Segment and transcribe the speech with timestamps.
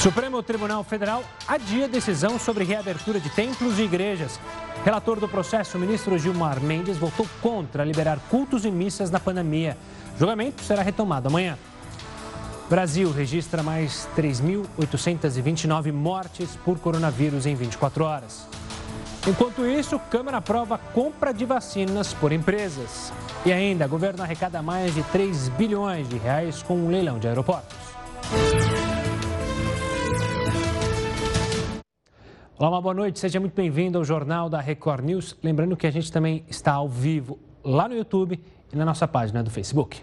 [0.00, 4.40] Supremo Tribunal Federal adia decisão sobre reabertura de templos e igrejas.
[4.82, 9.76] Relator do processo, o ministro Gilmar Mendes, votou contra liberar cultos e missas na pandemia.
[10.16, 11.58] O julgamento será retomado amanhã.
[12.70, 18.48] Brasil registra mais 3.829 mortes por coronavírus em 24 horas.
[19.28, 23.12] Enquanto isso, Câmara aprova compra de vacinas por empresas.
[23.44, 27.76] E ainda, governo arrecada mais de 3 bilhões de reais com um leilão de aeroportos.
[32.60, 35.34] Olá, uma boa noite, seja muito bem-vindo ao Jornal da Record News.
[35.42, 38.38] Lembrando que a gente também está ao vivo lá no YouTube
[38.70, 40.02] e na nossa página do Facebook.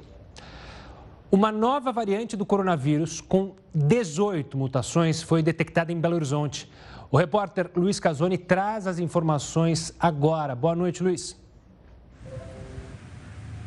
[1.32, 6.68] Uma nova variante do coronavírus com 18 mutações foi detectada em Belo Horizonte.
[7.12, 10.56] O repórter Luiz Casoni traz as informações agora.
[10.56, 11.40] Boa noite, Luiz.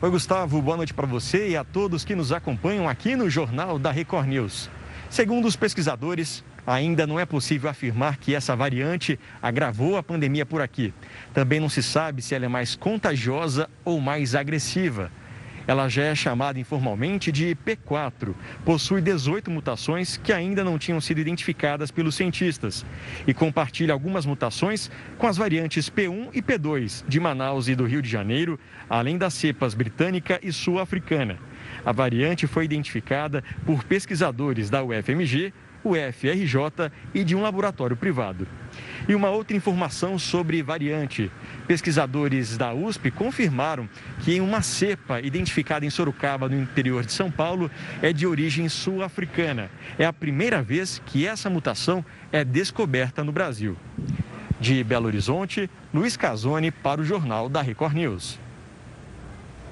[0.03, 0.61] Oi, Gustavo.
[0.61, 4.27] Boa noite para você e a todos que nos acompanham aqui no Jornal da Record
[4.27, 4.69] News.
[5.09, 10.61] Segundo os pesquisadores, Ainda não é possível afirmar que essa variante agravou a pandemia por
[10.61, 10.93] aqui.
[11.33, 15.11] Também não se sabe se ela é mais contagiosa ou mais agressiva.
[15.67, 18.35] Ela já é chamada informalmente de P4.
[18.65, 22.85] Possui 18 mutações que ainda não tinham sido identificadas pelos cientistas
[23.27, 28.03] e compartilha algumas mutações com as variantes P1 e P2 de Manaus e do Rio
[28.03, 28.59] de Janeiro,
[28.89, 31.39] além das cepas britânica e sul-africana.
[31.85, 35.53] A variante foi identificada por pesquisadores da UFMG,
[35.83, 38.47] o FRJ e de um laboratório privado.
[39.09, 41.31] E uma outra informação sobre variante.
[41.67, 43.89] Pesquisadores da USP confirmaram
[44.21, 47.71] que uma cepa identificada em Sorocaba, no interior de São Paulo,
[48.03, 49.71] é de origem sul-africana.
[49.99, 53.77] É a primeira vez que essa mutação é descoberta no Brasil.
[54.61, 58.39] De Belo Horizonte, Luiz Casoni para o Jornal da Record News.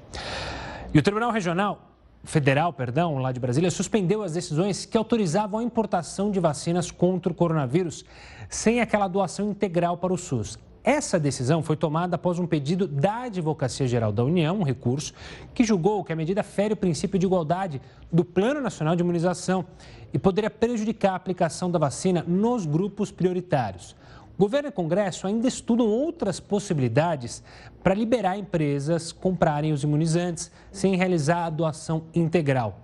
[0.93, 1.87] E o Tribunal Regional
[2.25, 7.31] Federal, perdão, lá de Brasília, suspendeu as decisões que autorizavam a importação de vacinas contra
[7.31, 8.05] o coronavírus
[8.49, 10.59] sem aquela doação integral para o SUS.
[10.83, 15.15] Essa decisão foi tomada após um pedido da Advocacia Geral da União, um recurso,
[15.55, 17.81] que julgou que a medida fere o princípio de igualdade
[18.11, 19.65] do Plano Nacional de Imunização
[20.13, 23.95] e poderia prejudicar a aplicação da vacina nos grupos prioritários.
[24.41, 27.43] Governo e Congresso ainda estudam outras possibilidades
[27.83, 32.81] para liberar empresas comprarem os imunizantes sem realizar a doação integral.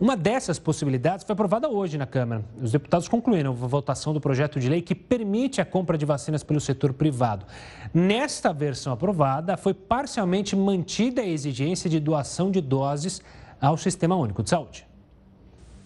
[0.00, 2.42] Uma dessas possibilidades foi aprovada hoje na Câmara.
[2.58, 6.42] Os deputados concluíram a votação do projeto de lei que permite a compra de vacinas
[6.42, 7.44] pelo setor privado.
[7.92, 13.20] Nesta versão aprovada, foi parcialmente mantida a exigência de doação de doses
[13.60, 14.86] ao Sistema Único de Saúde.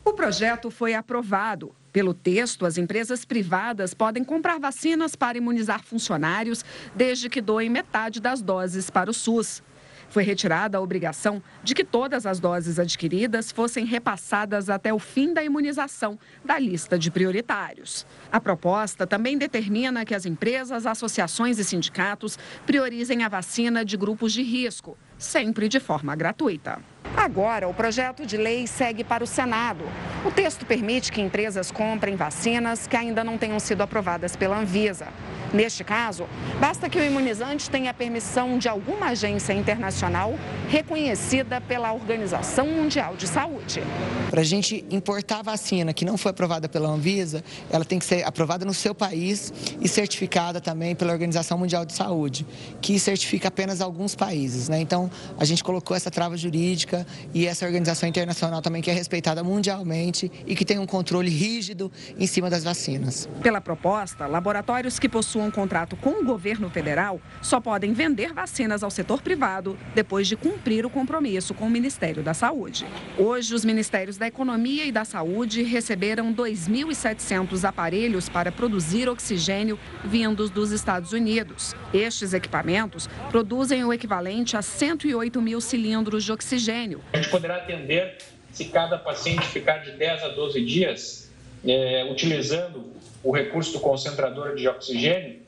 [0.05, 1.75] O projeto foi aprovado.
[1.93, 6.65] Pelo texto, as empresas privadas podem comprar vacinas para imunizar funcionários,
[6.95, 9.63] desde que doem metade das doses para o SUS.
[10.09, 15.33] Foi retirada a obrigação de que todas as doses adquiridas fossem repassadas até o fim
[15.33, 18.05] da imunização da lista de prioritários.
[18.31, 22.37] A proposta também determina que as empresas, associações e sindicatos
[22.67, 26.79] priorizem a vacina de grupos de risco, sempre de forma gratuita.
[27.17, 29.85] Agora, o projeto de lei segue para o Senado.
[30.25, 35.09] O texto permite que empresas comprem vacinas que ainda não tenham sido aprovadas pela Anvisa.
[35.53, 36.27] Neste caso,
[36.61, 40.39] basta que o imunizante tenha permissão de alguma agência internacional
[40.69, 43.83] reconhecida pela Organização Mundial de Saúde.
[44.31, 48.25] Para a gente importar vacina que não foi aprovada pela Anvisa, ela tem que ser
[48.25, 52.47] aprovada no seu país e certificada também pela Organização Mundial de Saúde,
[52.81, 54.69] que certifica apenas alguns países.
[54.69, 54.81] Né?
[54.81, 59.43] Então, a gente colocou essa trava jurídica e essa organização internacional também que é respeitada
[59.43, 63.29] mundialmente e que tem um controle rígido em cima das vacinas.
[63.43, 68.33] Pela proposta, laboratórios que possuem possuam um contrato com o governo federal só podem vender
[68.33, 72.87] vacinas ao setor privado depois de cumprir o compromisso com o Ministério da Saúde.
[73.17, 80.51] Hoje, os Ministérios da Economia e da Saúde receberam 2.700 aparelhos para produzir oxigênio vindos
[80.51, 81.75] dos Estados Unidos.
[81.95, 87.01] Estes equipamentos produzem o equivalente a 108 mil cilindros de oxigênio.
[87.13, 88.19] A gente poderá atender
[88.53, 91.31] se cada paciente ficar de 10 a 12 dias
[91.65, 95.41] é, utilizando o recurso do concentrador de oxigênio,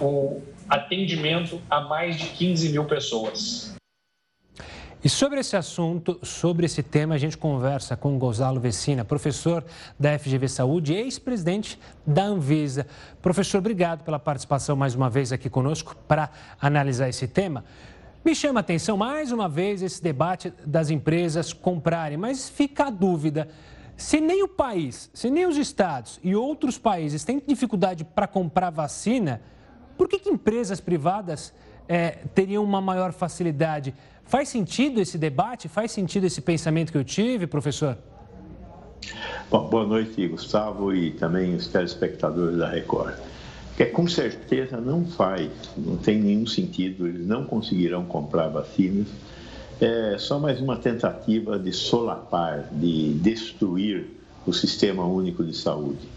[0.00, 3.76] o atendimento a mais de 15 mil pessoas.
[5.04, 9.64] E sobre esse assunto, sobre esse tema, a gente conversa com Gonzalo Vecina, professor
[9.96, 12.86] da FGV Saúde e ex-presidente da Anvisa.
[13.22, 16.30] Professor, obrigado pela participação mais uma vez aqui conosco para
[16.60, 17.64] analisar esse tema.
[18.24, 22.90] Me chama a atenção mais uma vez esse debate das empresas comprarem, mas fica a
[22.90, 23.48] dúvida.
[23.96, 28.70] Se nem o país, se nem os estados e outros países têm dificuldade para comprar
[28.70, 29.40] vacina,
[29.96, 31.52] por que, que empresas privadas
[31.88, 33.94] é, teriam uma maior facilidade?
[34.24, 35.68] Faz sentido esse debate?
[35.68, 37.96] Faz sentido esse pensamento que eu tive, professor?
[39.50, 43.14] Bom, boa noite, Gustavo, e também os telespectadores da Record.
[43.76, 49.06] Que com certeza não faz, não tem nenhum sentido, eles não conseguirão comprar vacinas.
[49.78, 54.06] É só mais uma tentativa de solapar, de destruir
[54.46, 56.08] o sistema único de saúde.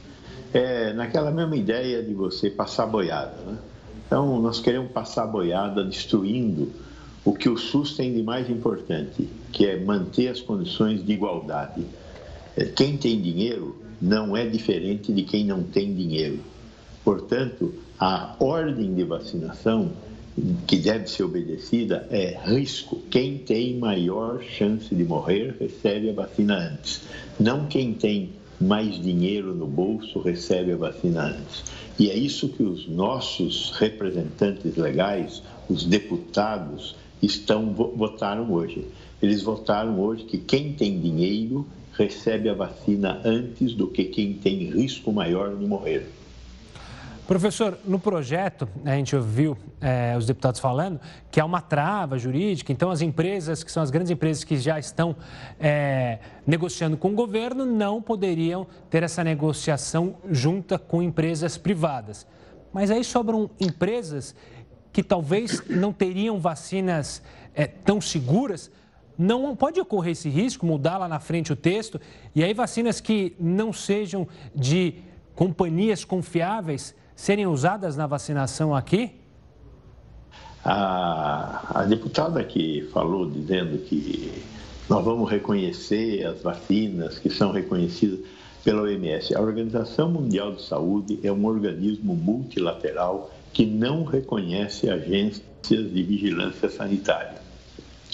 [0.53, 3.35] É naquela mesma ideia de você passar boiada.
[3.45, 3.57] Né?
[4.05, 6.71] Então, nós queremos passar boiada destruindo
[7.25, 11.83] o que o SUS tem de mais importante, que é manter as condições de igualdade.
[12.55, 16.39] É, quem tem dinheiro não é diferente de quem não tem dinheiro.
[17.03, 19.91] Portanto, a ordem de vacinação
[20.67, 23.01] que deve ser obedecida é risco.
[23.09, 27.01] Quem tem maior chance de morrer recebe a vacina antes.
[27.39, 28.29] Não quem tem
[28.59, 31.63] mais dinheiro no bolso recebe a vacina antes.
[31.97, 38.85] E é isso que os nossos representantes legais, os deputados, estão votaram hoje.
[39.21, 44.71] Eles votaram hoje que quem tem dinheiro recebe a vacina antes do que quem tem
[44.71, 46.07] risco maior de morrer.
[47.29, 50.99] Professor, no projeto, a gente ouviu é, os deputados falando
[51.29, 54.79] que há uma trava jurídica, então as empresas, que são as grandes empresas que já
[54.79, 55.15] estão
[55.59, 56.17] é,
[56.47, 62.25] negociando com o governo, não poderiam ter essa negociação junta com empresas privadas.
[62.73, 64.33] Mas aí sobram empresas
[64.91, 67.21] que talvez não teriam vacinas
[67.53, 68.71] é, tão seguras,
[69.15, 72.01] não pode ocorrer esse risco, mudar lá na frente o texto,
[72.33, 74.95] e aí vacinas que não sejam de
[75.35, 79.11] companhias confiáveis serem usadas na vacinação aqui?
[80.63, 84.41] A, a deputada que falou dizendo que
[84.89, 88.21] nós vamos reconhecer as vacinas que são reconhecidas
[88.63, 89.35] pela OMS.
[89.35, 96.69] A Organização Mundial de Saúde é um organismo multilateral que não reconhece agências de vigilância
[96.69, 97.41] sanitária.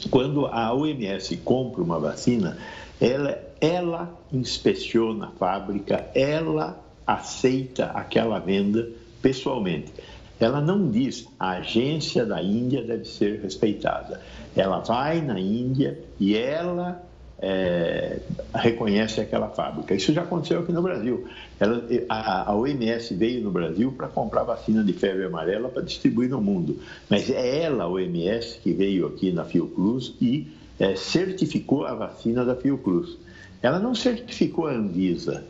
[0.10, 2.58] Quando a OMS compra uma vacina,
[3.00, 8.90] ela, ela inspeciona a fábrica, ela aceita aquela venda
[9.22, 9.92] pessoalmente.
[10.40, 14.22] Ela não diz a agência da Índia deve ser respeitada.
[14.56, 17.02] Ela vai na Índia e ela
[17.40, 18.20] é,
[18.54, 19.94] reconhece aquela fábrica.
[19.94, 21.26] Isso já aconteceu aqui no Brasil.
[21.60, 26.30] Ela, a, a, OMS veio no Brasil para comprar vacina de febre amarela para distribuir
[26.30, 26.80] no mundo.
[27.10, 30.48] Mas é ela, a OMS, que veio aqui na Fiocruz e
[30.80, 33.18] é, certificou a vacina da Fiocruz.
[33.62, 35.44] Ela não certificou a Anvisa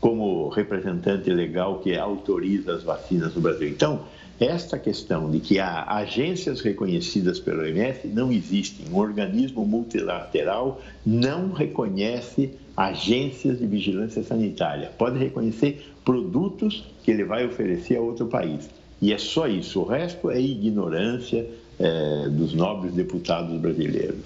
[0.00, 3.68] como representante legal que autoriza as vacinas no Brasil.
[3.68, 4.00] Então,
[4.40, 8.82] esta questão de que há agências reconhecidas pela OMS não existe.
[8.90, 14.90] Um organismo multilateral não reconhece agências de vigilância sanitária.
[14.96, 18.70] Pode reconhecer produtos que ele vai oferecer a outro país.
[19.02, 19.80] E é só isso.
[19.80, 21.46] O resto é ignorância
[21.78, 24.24] é, dos nobres deputados brasileiros.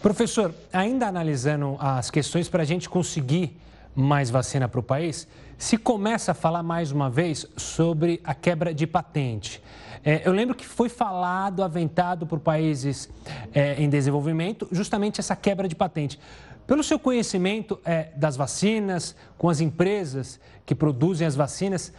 [0.00, 3.50] Professor, ainda analisando as questões para a gente conseguir
[3.98, 8.72] mais vacina para o país, se começa a falar mais uma vez sobre a quebra
[8.72, 9.60] de patente.
[10.04, 13.08] É, eu lembro que foi falado, aventado por países
[13.52, 16.20] é, em desenvolvimento, justamente essa quebra de patente.
[16.64, 21.92] Pelo seu conhecimento é, das vacinas, com as empresas que produzem as vacinas,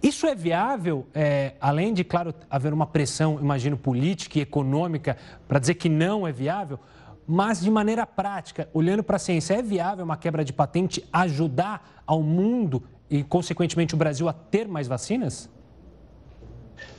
[0.00, 5.16] isso é viável, é, além de, claro, haver uma pressão, imagino, política e econômica
[5.48, 6.78] para dizer que não é viável?
[7.26, 12.02] Mas de maneira prática, olhando para a ciência, é viável uma quebra de patente ajudar
[12.06, 15.48] ao mundo e, consequentemente, o Brasil a ter mais vacinas?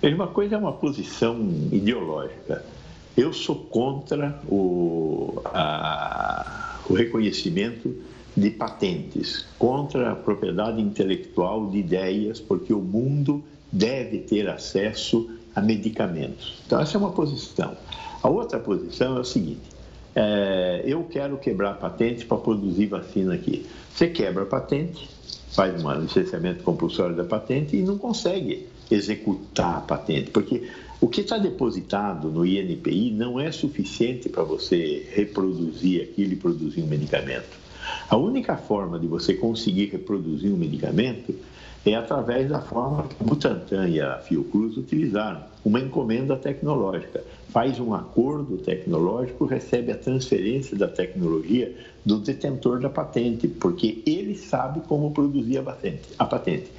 [0.01, 1.39] Uma coisa é uma posição
[1.71, 2.63] ideológica.
[3.17, 7.95] Eu sou contra o, a, o reconhecimento
[8.35, 15.61] de patentes, contra a propriedade intelectual de ideias, porque o mundo deve ter acesso a
[15.61, 16.61] medicamentos.
[16.65, 17.77] Então, essa é uma posição.
[18.21, 19.74] A outra posição é o seguinte:
[20.15, 23.65] é, eu quero quebrar patente para produzir vacina aqui.
[23.93, 25.09] Você quebra a patente,
[25.51, 30.69] faz um licenciamento compulsório da patente e não consegue executar a patente, porque
[31.01, 36.81] o que está depositado no INPI não é suficiente para você reproduzir aquilo e produzir
[36.81, 37.65] um medicamento.
[38.09, 41.35] A única forma de você conseguir reproduzir um medicamento
[41.85, 47.23] é através da forma que o Butantan e a Fiocruz utilizaram, uma encomenda tecnológica.
[47.49, 54.35] Faz um acordo tecnológico, recebe a transferência da tecnologia do detentor da patente, porque ele
[54.35, 56.03] sabe como produzir a patente.
[56.19, 56.71] A patente.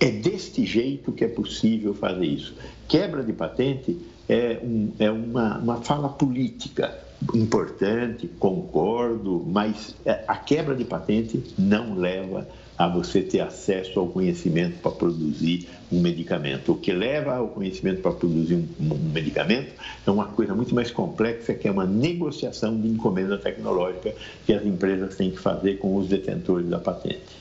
[0.00, 2.54] É deste jeito que é possível fazer isso.
[2.88, 3.96] Quebra de patente
[4.28, 6.98] é, um, é uma, uma fala política
[7.34, 12.48] importante, concordo, mas é, a quebra de patente não leva
[12.82, 16.72] a você ter acesso ao conhecimento para produzir um medicamento.
[16.72, 19.72] O que leva ao conhecimento para produzir um, um, medicamento
[20.04, 24.12] é uma coisa muito mais complexa, que é uma negociação de encomenda tecnológica
[24.44, 27.40] que as empresas têm que fazer com os detentores da patente.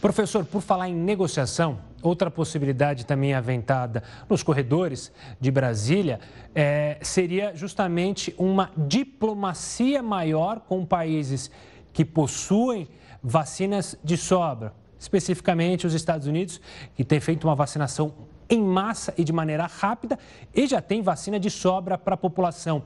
[0.00, 6.18] Professor, por falar em negociação, outra possibilidade também aventada nos corredores de Brasília
[6.54, 11.50] é, seria justamente uma diplomacia maior com países
[11.92, 12.88] que possuem
[13.22, 16.60] vacinas de sobra, especificamente os Estados Unidos,
[16.94, 18.14] que tem feito uma vacinação
[18.48, 20.18] em massa e de maneira rápida
[20.54, 22.82] e já tem vacina de sobra para a população.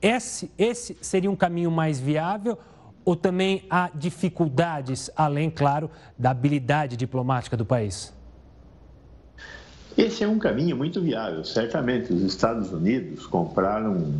[0.00, 2.58] Esse, esse seria um caminho mais viável
[3.04, 8.12] ou também há dificuldades, além, claro, da habilidade diplomática do país?
[9.96, 11.44] Esse é um caminho muito viável.
[11.44, 14.14] Certamente os Estados Unidos compraram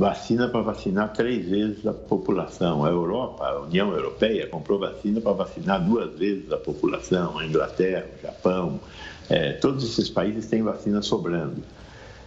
[0.00, 2.86] vacina para vacinar três vezes a população.
[2.86, 7.38] A Europa, a União Europeia, comprou vacina para vacinar duas vezes a população.
[7.38, 8.80] A Inglaterra, o Japão,
[9.28, 11.62] é, todos esses países têm vacina sobrando.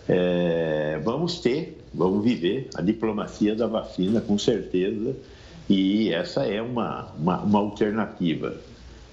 [0.07, 5.15] É, vamos ter, vamos viver a diplomacia da vacina com certeza
[5.67, 8.55] e essa é uma, uma, uma alternativa.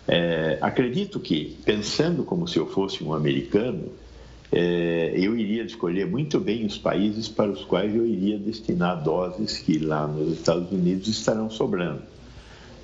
[0.06, 3.84] É, acredito que, pensando como se eu fosse um americano,
[4.52, 9.58] é, eu iria escolher muito bem os países para os quais eu iria destinar doses
[9.58, 12.02] que lá nos Estados Unidos estarão sobrando.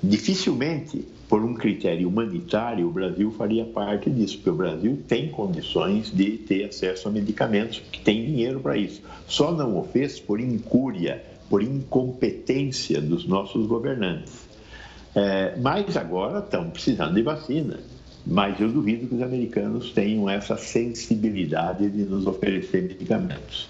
[0.01, 6.09] Dificilmente, por um critério humanitário, o Brasil faria parte disso, porque o Brasil tem condições
[6.09, 9.01] de ter acesso a medicamentos, que tem dinheiro para isso.
[9.27, 14.47] Só não o fez por incúria por incompetência dos nossos governantes.
[15.15, 17.79] É, mas agora estão precisando de vacina.
[18.29, 23.69] Mas eu duvido que os americanos tenham essa sensibilidade de nos oferecer medicamentos.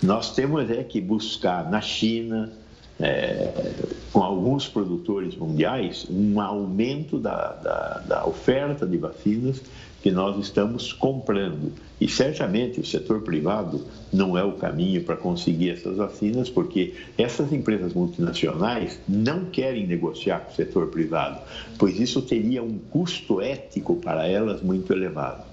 [0.00, 2.52] Nós temos é que buscar na China,
[3.00, 3.72] é,
[4.12, 9.60] com alguns produtores mundiais, um aumento da, da, da oferta de vacinas
[10.02, 11.72] que nós estamos comprando.
[12.00, 17.52] E certamente o setor privado não é o caminho para conseguir essas vacinas, porque essas
[17.52, 21.40] empresas multinacionais não querem negociar com o setor privado,
[21.78, 25.50] pois isso teria um custo ético para elas muito elevado.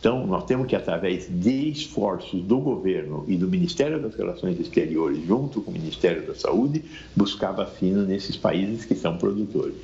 [0.00, 5.22] Então, nós temos que, através de esforços do governo e do Ministério das Relações Exteriores,
[5.26, 6.82] junto com o Ministério da Saúde,
[7.14, 9.76] buscar vacina nesses países que são produtores.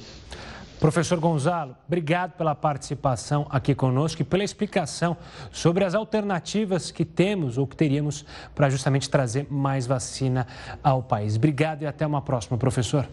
[0.78, 5.16] Professor Gonzalo, obrigado pela participação aqui conosco e pela explicação
[5.50, 10.46] sobre as alternativas que temos ou que teríamos para justamente trazer mais vacina
[10.82, 11.36] ao país.
[11.36, 13.08] Obrigado e até uma próxima, professor.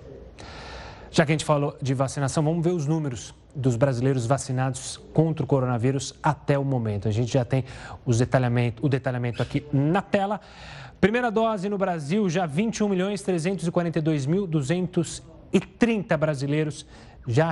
[1.10, 5.46] Já que a gente falou de vacinação, vamos ver os números dos brasileiros vacinados contra
[5.46, 7.08] o coronavírus até o momento.
[7.08, 7.64] A gente já tem
[8.06, 10.42] os detalhamento, o detalhamento aqui na tela.
[11.00, 16.86] Primeira dose no Brasil, já 21 milhões 342 mil 230 brasileiros
[17.28, 17.52] já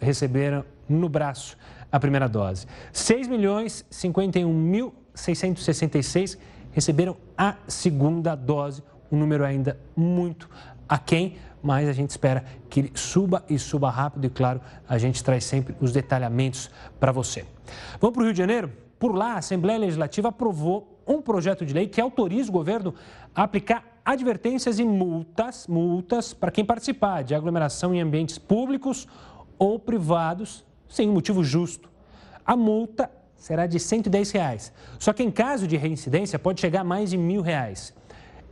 [0.00, 1.56] receberam no braço
[1.90, 2.66] a primeira dose.
[2.92, 6.38] 6 milhões 51 mil 666
[6.72, 10.48] receberam a segunda dose, um número ainda muito
[10.88, 15.22] aquém, mas a gente espera que ele suba e suba rápido e, claro, a gente
[15.22, 17.44] traz sempre os detalhamentos para você.
[18.00, 18.72] Vamos para o Rio de Janeiro?
[18.98, 22.94] Por lá, a Assembleia Legislativa aprovou um projeto de lei que autoriza o governo
[23.34, 29.06] a aplicar advertências e multas, multas para quem participar de aglomeração em ambientes públicos
[29.58, 31.90] ou privados sem motivo justo.
[32.44, 34.72] A multa será de 110 reais.
[34.98, 37.94] Só que em caso de reincidência pode chegar a mais de mil reais.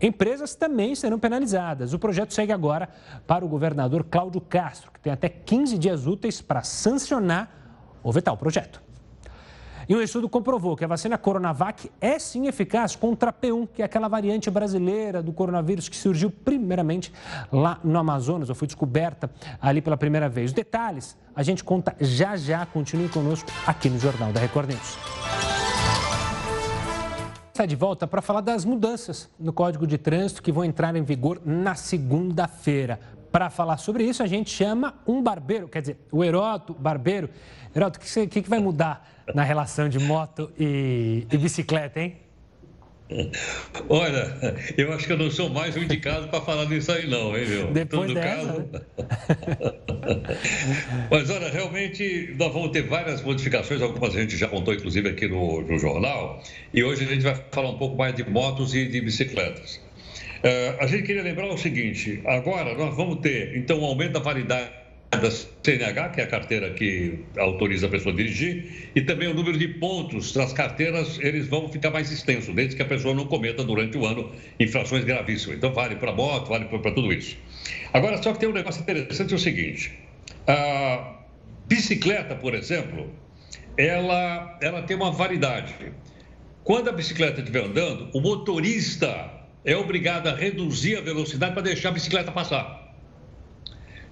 [0.00, 1.92] Empresas também serão penalizadas.
[1.92, 2.88] O projeto segue agora
[3.26, 7.50] para o governador Cláudio Castro, que tem até 15 dias úteis para sancionar
[8.02, 8.82] ou vetar o projeto.
[9.90, 13.82] E um estudo comprovou que a vacina Coronavac é sim eficaz contra a P1, que
[13.82, 17.12] é aquela variante brasileira do coronavírus que surgiu primeiramente
[17.50, 19.28] lá no Amazonas, ou foi descoberta
[19.60, 20.52] ali pela primeira vez.
[20.52, 22.64] Os detalhes a gente conta já já.
[22.66, 24.96] Continue conosco aqui no Jornal da Record News
[27.52, 31.02] está de volta para falar das mudanças no Código de Trânsito que vão entrar em
[31.02, 32.98] vigor na segunda-feira.
[33.30, 37.28] Para falar sobre isso, a gente chama um barbeiro, quer dizer, o Heroto Barbeiro.
[37.74, 42.16] Heroto, o que, que, que vai mudar na relação de moto e, e bicicleta, hein?
[43.88, 44.36] Olha,
[44.78, 47.48] eu acho que eu não sou mais o indicado para falar disso aí, não, hein,
[47.48, 47.72] meu?
[47.72, 48.68] Depois dessa, caso.
[48.72, 48.80] Né?
[51.10, 55.26] Mas olha, realmente nós vamos ter várias modificações, algumas a gente já contou, inclusive, aqui
[55.26, 56.40] no, no jornal,
[56.72, 59.80] e hoje a gente vai falar um pouco mais de motos e de bicicletas.
[60.42, 64.20] Uh, a gente queria lembrar o seguinte: agora nós vamos ter, então, um aumento da
[64.20, 64.70] validade
[65.18, 69.34] da CNH, que é a carteira que autoriza a pessoa a dirigir, e também o
[69.34, 73.26] número de pontos das carteiras, eles vão ficar mais extensos, desde que a pessoa não
[73.26, 75.58] cometa durante o ano infrações gravíssimas.
[75.58, 77.36] Então, vale para moto, vale para tudo isso.
[77.92, 79.92] Agora, só que tem um negócio interessante, é o seguinte,
[80.46, 81.16] a
[81.66, 83.12] bicicleta, por exemplo,
[83.76, 85.74] ela, ela tem uma validade.
[86.62, 89.28] Quando a bicicleta estiver andando, o motorista
[89.64, 92.89] é obrigado a reduzir a velocidade para deixar a bicicleta passar.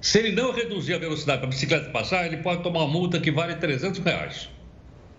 [0.00, 3.20] Se ele não reduzir a velocidade para a bicicleta passar, ele pode tomar uma multa
[3.20, 4.48] que vale 300 reais.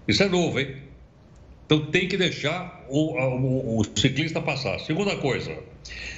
[0.08, 0.76] Isso é novo, hein?
[1.66, 4.80] Então tem que deixar o, o, o ciclista passar.
[4.80, 5.56] Segunda coisa,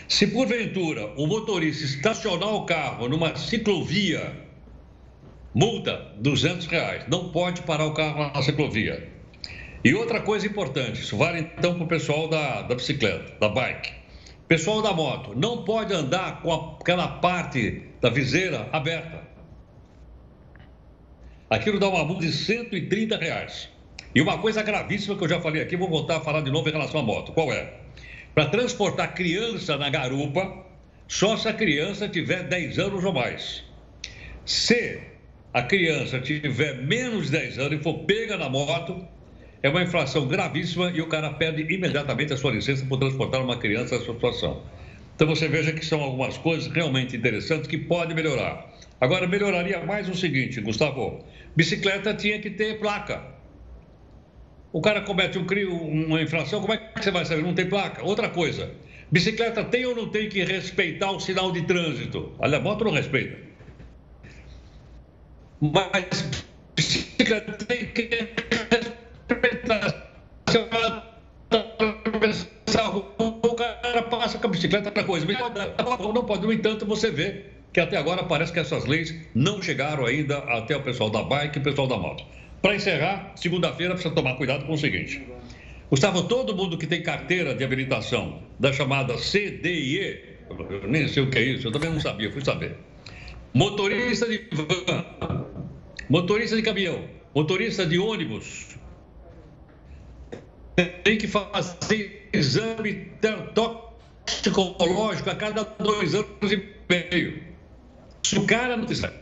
[0.08, 4.32] se porventura o motorista estacionar o carro numa ciclovia,
[5.54, 7.04] multa 200 reais.
[7.10, 9.10] Não pode parar o carro na ciclovia.
[9.84, 14.01] E outra coisa importante, isso vale então para o pessoal da, da bicicleta, da bike.
[14.52, 19.22] Pessoal da moto, não pode andar com aquela parte da viseira aberta.
[21.50, 23.70] Aquilo dá uma multa de 130 reais.
[24.14, 26.68] E uma coisa gravíssima que eu já falei aqui, vou voltar a falar de novo
[26.68, 27.32] em relação à moto.
[27.32, 27.76] Qual é?
[28.36, 30.66] Para transportar criança na garupa,
[31.08, 33.64] só se a criança tiver 10 anos ou mais.
[34.46, 35.00] Se
[35.54, 39.08] a criança tiver menos de 10 anos e for pega na moto,
[39.64, 43.58] é uma infração gravíssima e o cara perde imediatamente a sua licença por transportar uma
[43.58, 44.64] criança nessa situação.
[45.16, 48.72] Então você veja que são algumas coisas realmente interessantes que podem melhorar.
[49.00, 51.24] Agora, melhoraria mais o seguinte, Gustavo:
[51.56, 53.24] bicicleta tinha que ter placa.
[54.74, 57.44] O cara comete um crime, uma infração, como é que você vai saber?
[57.44, 58.04] Não tem placa.
[58.04, 58.72] Outra coisa:
[59.12, 62.32] bicicleta tem ou não tem que respeitar o sinal de trânsito?
[62.40, 63.38] A moto não respeita.
[65.60, 66.44] Mas
[66.76, 68.42] bicicleta tem que
[73.44, 74.04] o cara
[74.66, 75.26] a bicicleta outra coisa.
[76.14, 80.06] Não pode, no entanto, você vê que até agora parece que essas leis não chegaram
[80.06, 82.24] ainda até o pessoal da bike e o pessoal da moto.
[82.62, 85.22] Para encerrar, segunda-feira precisa tomar cuidado com o seguinte.
[85.90, 90.38] Gustavo, todo mundo que tem carteira de habilitação da chamada CDIE,
[90.70, 92.76] eu nem sei o que é isso, eu também não sabia, fui saber.
[93.54, 95.46] Motorista de van,
[96.10, 98.78] motorista de caminhão, motorista de ônibus,
[101.04, 103.12] tem que fazer exame
[104.26, 107.44] toxicológico a cada dois anos e meio.
[108.24, 109.22] Se o cara não fizer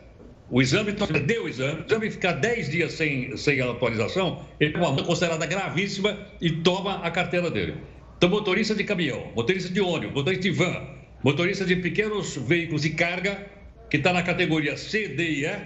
[0.51, 0.93] o exame,
[1.25, 5.03] deu o exame, o exame ficar 10 dias sem, sem atualização, ele é uma multa
[5.03, 7.75] considerada gravíssima e toma a carteira dele.
[8.17, 10.87] Então, motorista de caminhão, motorista de ônibus, motorista de van,
[11.23, 13.45] motorista de pequenos veículos de carga,
[13.89, 15.59] que está na categoria C, D e E,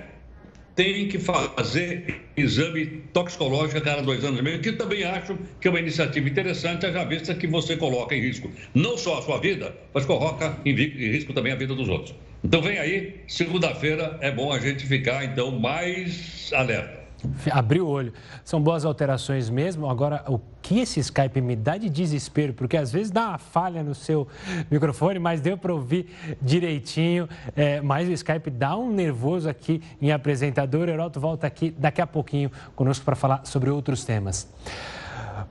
[0.75, 5.67] tem que fazer exame toxicológico a cada dois anos e meio, que também acho que
[5.67, 9.39] é uma iniciativa interessante, já vista que você coloca em risco não só a sua
[9.39, 12.15] vida, mas coloca em risco também a vida dos outros.
[12.43, 17.02] Então vem aí, segunda-feira é bom a gente ficar então mais alerta.
[17.51, 18.13] Abrir o olho.
[18.43, 19.89] São boas alterações mesmo.
[19.89, 23.83] Agora, o que esse Skype me dá de desespero, porque às vezes dá uma falha
[23.83, 24.27] no seu
[24.69, 26.07] microfone, mas deu para ouvir
[26.41, 27.27] direitinho.
[27.55, 30.89] É, mas o Skype dá um nervoso aqui em apresentador.
[30.89, 34.47] Heraldo volta aqui daqui a pouquinho conosco para falar sobre outros temas.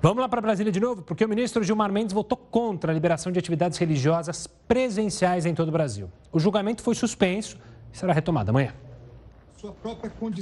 [0.01, 3.31] Vamos lá para Brasília de novo, porque o ministro Gilmar Mendes votou contra a liberação
[3.31, 6.11] de atividades religiosas presenciais em todo o Brasil.
[6.33, 7.57] O julgamento foi suspenso
[7.93, 8.73] e será retomado amanhã.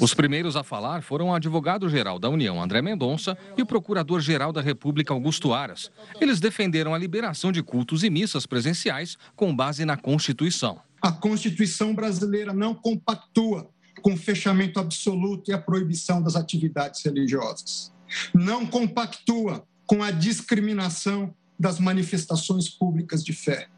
[0.01, 4.63] Os primeiros a falar foram o advogado-geral da União, André Mendonça, e o procurador-geral da
[4.63, 5.91] República, Augusto Aras.
[6.21, 10.81] Eles defenderam a liberação de cultos e missas presenciais com base na Constituição.
[11.03, 13.69] A Constituição brasileira não compactua
[14.01, 17.93] com o fechamento absoluto e a proibição das atividades religiosas.
[18.35, 23.69] Não compactua com a discriminação das manifestações públicas de fé.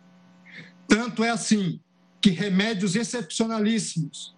[0.86, 1.80] Tanto é assim
[2.20, 4.36] que remédios excepcionalíssimos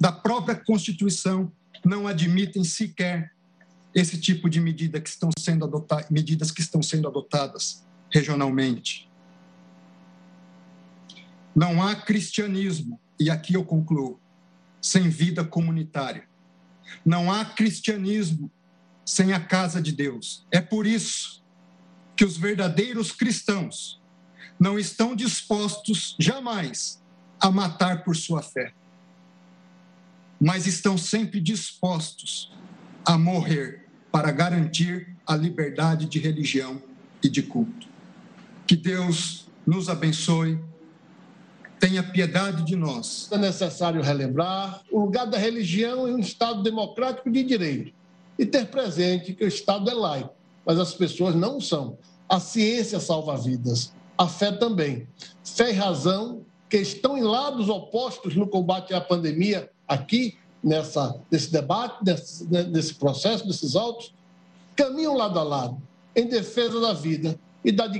[0.00, 1.52] da própria Constituição
[1.84, 3.32] não admitem sequer
[3.94, 9.10] esse tipo de medida que estão sendo adotadas, medidas que estão sendo adotadas regionalmente.
[11.54, 14.18] Não há cristianismo, e aqui eu concluo,
[14.80, 16.26] sem vida comunitária.
[17.04, 18.50] Não há cristianismo
[19.04, 20.46] sem a casa de Deus.
[20.50, 21.44] É por isso
[22.16, 24.00] que os verdadeiros cristãos
[24.58, 27.02] não estão dispostos jamais
[27.38, 28.72] a matar por sua fé
[30.40, 32.50] mas estão sempre dispostos
[33.04, 36.82] a morrer para garantir a liberdade de religião
[37.22, 37.86] e de culto.
[38.66, 40.58] Que Deus nos abençoe.
[41.78, 43.28] Tenha piedade de nós.
[43.30, 47.92] É necessário relembrar o lugar da religião em um Estado democrático de direito
[48.38, 51.98] e ter presente que o Estado é laico, mas as pessoas não são.
[52.28, 55.06] A ciência salva vidas, a fé também.
[55.44, 61.50] Fé e razão, que estão em lados opostos no combate à pandemia, aqui, nessa, nesse
[61.50, 64.14] debate, nesse, nesse processo, desses autos,
[64.76, 65.82] caminham lado a lado,
[66.14, 67.90] em defesa da vida e da,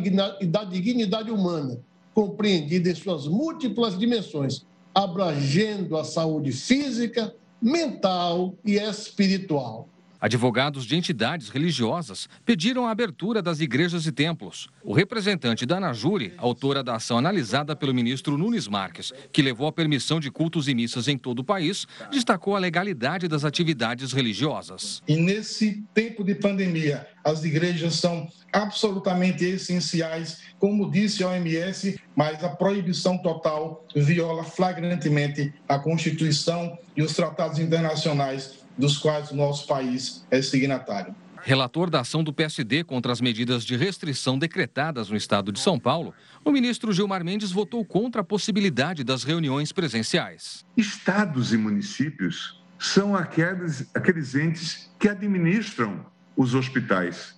[0.40, 1.81] e da dignidade humana,
[2.14, 9.88] compreendida em suas múltiplas dimensões, abrangendo a saúde física, mental e espiritual.
[10.20, 14.68] Advogados de entidades religiosas pediram a abertura das igrejas e templos.
[14.85, 19.72] O representante da Anajure, autora da ação analisada pelo ministro Nunes Marques, que levou a
[19.72, 25.02] permissão de cultos e missas em todo o país, destacou a legalidade das atividades religiosas.
[25.09, 32.44] E nesse tempo de pandemia, as igrejas são absolutamente essenciais, como disse a OMS, mas
[32.44, 39.66] a proibição total viola flagrantemente a Constituição e os tratados internacionais dos quais o nosso
[39.66, 41.14] país é signatário.
[41.43, 45.79] Relator da ação do PSD contra as medidas de restrição decretadas no estado de São
[45.79, 46.12] Paulo,
[46.45, 50.64] o ministro Gilmar Mendes votou contra a possibilidade das reuniões presenciais.
[50.77, 56.05] Estados e municípios são aqueles, aqueles entes que administram
[56.37, 57.37] os hospitais,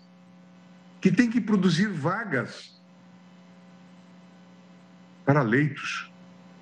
[1.01, 2.81] que têm que produzir vagas
[5.25, 6.11] para leitos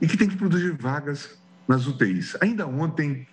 [0.00, 2.36] e que têm que produzir vagas nas UTIs.
[2.40, 3.26] Ainda ontem,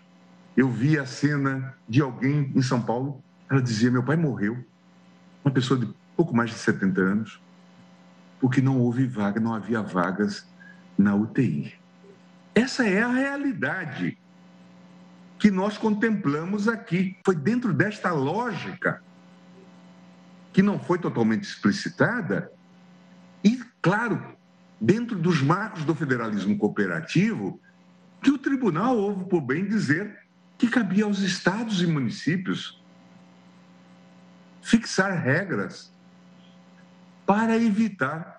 [0.58, 3.24] eu vi a cena de alguém em São Paulo.
[3.48, 4.65] Ela dizia: Meu pai morreu,
[5.46, 7.41] uma pessoa de pouco mais de 70 anos,
[8.41, 10.50] porque não houve vaga, não havia vagas
[10.98, 11.76] na UTI.
[12.56, 14.17] Essa é a realidade
[15.38, 17.15] que nós contemplamos aqui.
[17.24, 19.04] Foi dentro desta lógica,
[20.52, 22.52] que não foi totalmente explicitada,
[23.43, 24.36] e, claro,
[24.82, 27.62] dentro dos marcos do federalismo cooperativo,
[28.24, 30.27] que o tribunal houve por bem dizer
[30.58, 32.82] que cabia aos estados e municípios
[34.62, 35.91] fixar regras
[37.26, 38.38] para evitar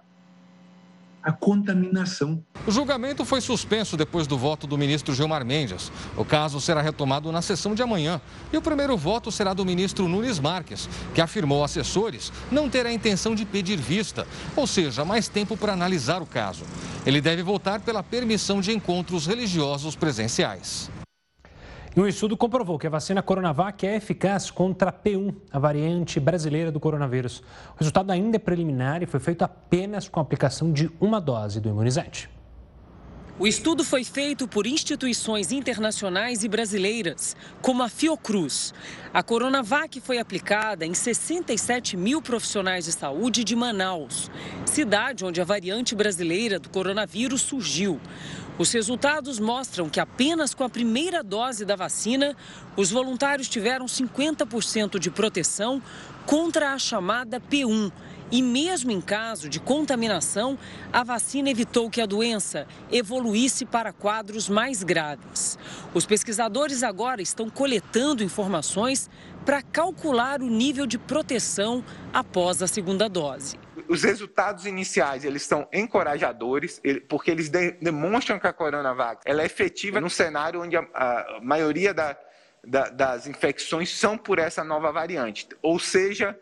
[1.23, 2.43] a contaminação.
[2.67, 5.91] O julgamento foi suspenso depois do voto do ministro Gilmar Mendes.
[6.17, 8.21] O caso será retomado na sessão de amanhã.
[8.53, 12.87] E o primeiro voto será do ministro Nunes Marques, que afirmou a assessores não ter
[12.87, 14.27] a intenção de pedir vista,
[14.57, 16.65] ou seja, mais tempo para analisar o caso.
[17.05, 20.91] Ele deve votar pela permissão de encontros religiosos presenciais.
[21.99, 26.71] Um estudo comprovou que a vacina Coronavac é eficaz contra a P1, a variante brasileira
[26.71, 27.43] do coronavírus.
[27.75, 31.61] O resultado ainda é preliminar e foi feito apenas com a aplicação de uma dose
[31.61, 32.31] do imunizante.
[33.41, 38.75] O estudo foi feito por instituições internacionais e brasileiras, como a Fiocruz.
[39.15, 44.29] A Coronavac foi aplicada em 67 mil profissionais de saúde de Manaus,
[44.65, 48.01] cidade onde a variante brasileira do coronavírus surgiu.
[48.59, 52.37] Os resultados mostram que apenas com a primeira dose da vacina,
[52.77, 55.81] os voluntários tiveram 50% de proteção
[56.27, 57.93] contra a chamada P1.
[58.31, 60.59] E mesmo em caso de contaminação,
[60.93, 65.59] a vacina evitou que a doença evoluísse para quadros mais graves.
[65.95, 69.09] Os pesquisadores agora estão coletando informações
[69.47, 75.67] para calcular o nível de proteção após a segunda dose os resultados iniciais eles são
[75.73, 80.81] encorajadores, porque eles de, demonstram que a Coronavac ela é efetiva num cenário onde a,
[80.93, 82.17] a maioria da,
[82.63, 85.49] da, das infecções são por essa nova variante.
[85.63, 86.39] Ou seja,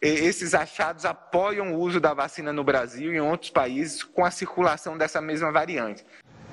[0.00, 4.30] esses achados apoiam o uso da vacina no Brasil e em outros países com a
[4.30, 6.04] circulação dessa mesma variante.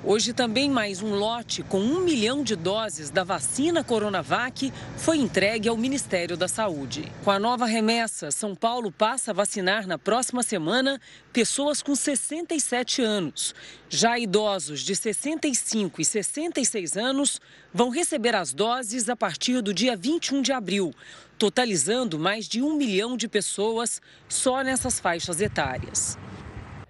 [0.08, 5.68] Hoje também mais um lote com um milhão de doses da vacina Coronavac foi entregue
[5.68, 7.12] ao Ministério da Saúde.
[7.24, 11.02] Com a nova remessa, São Paulo passa a vacinar na próxima semana
[11.34, 13.56] pessoas com 67 anos.
[13.90, 17.42] Já idosos de 65 e 66 anos
[17.74, 20.94] vão receber as doses a partir do dia 21 de abril,
[21.36, 26.16] totalizando mais de um milhão de pessoas só nessas faixas etárias.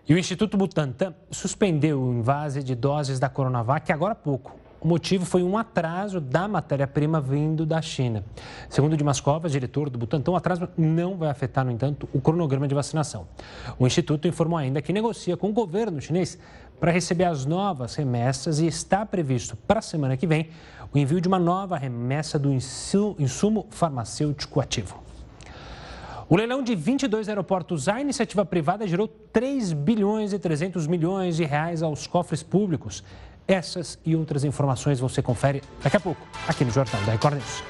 [0.08, 4.56] E o Instituto Butantan suspendeu o invase de doses da Coronavac agora há pouco.
[4.80, 8.24] O motivo foi um atraso da matéria-prima vindo da China.
[8.70, 12.68] Segundo Dimas Covas, diretor do Butantan, o atraso não vai afetar, no entanto, o cronograma
[12.68, 13.28] de vacinação.
[13.80, 16.38] O Instituto informou ainda que negocia com o governo chinês
[16.80, 20.50] para receber as novas remessas e está previsto para a semana que vem
[20.94, 25.04] o envio de uma nova remessa do insumo farmacêutico ativo.
[26.28, 31.44] O leilão de 22 aeroportos à iniciativa privada gerou 3 bilhões e 300 milhões de
[31.44, 33.04] reais aos cofres públicos.
[33.48, 37.64] Essas e outras informações você confere daqui a pouco, aqui no Jornal da Record News.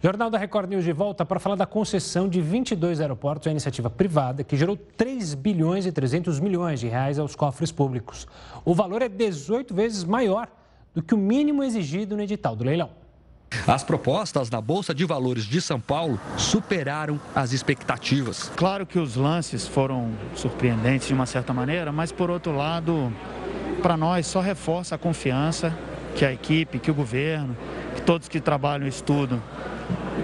[0.00, 3.90] Jornal da Record News de volta para falar da concessão de 22 aeroportos à iniciativa
[3.90, 8.28] privada, que gerou 3 bilhões e 300 milhões de reais aos cofres públicos.
[8.64, 10.46] O valor é 18 vezes maior
[10.94, 13.03] do que o mínimo exigido no edital do leilão.
[13.66, 18.50] As propostas na Bolsa de Valores de São Paulo superaram as expectativas.
[18.56, 23.12] Claro que os lances foram surpreendentes de uma certa maneira, mas por outro lado,
[23.82, 25.76] para nós só reforça a confiança
[26.14, 27.56] que a equipe, que o governo,
[27.94, 29.42] que todos que trabalham e estudam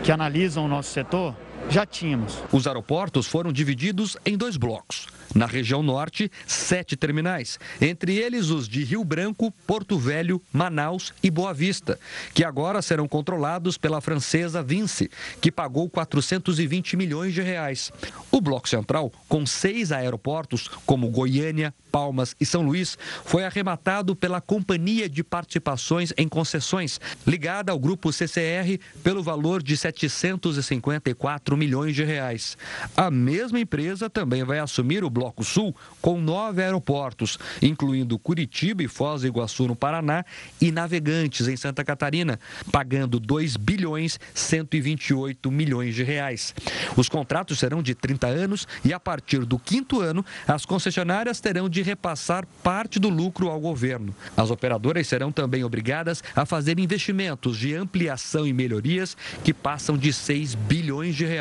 [0.02, 1.34] que analisam o nosso setor,
[1.68, 2.38] já tínhamos.
[2.52, 5.06] Os aeroportos foram divididos em dois blocos.
[5.32, 11.30] Na região norte, sete terminais, entre eles os de Rio Branco, Porto Velho, Manaus e
[11.30, 12.00] Boa Vista,
[12.34, 15.08] que agora serão controlados pela francesa Vinci,
[15.40, 17.92] que pagou 420 milhões de reais.
[18.30, 24.40] O bloco central, com seis aeroportos, como Goiânia, Palmas e São Luís, foi arrematado pela
[24.40, 31.59] Companhia de Participações em Concessões, ligada ao grupo CCR pelo valor de 754 milhões
[31.92, 32.56] de reais.
[32.96, 38.88] A mesma empresa também vai assumir o Bloco Sul com nove aeroportos, incluindo Curitiba e
[38.88, 40.24] Foz do Iguaçu no Paraná
[40.60, 42.38] e Navegantes em Santa Catarina,
[42.72, 46.54] pagando 2 bilhões 128 milhões de reais.
[46.96, 51.68] Os contratos serão de 30 anos e a partir do quinto ano, as concessionárias terão
[51.68, 54.14] de repassar parte do lucro ao governo.
[54.36, 60.12] As operadoras serão também obrigadas a fazer investimentos de ampliação e melhorias que passam de
[60.12, 61.39] 6 bilhões de reais.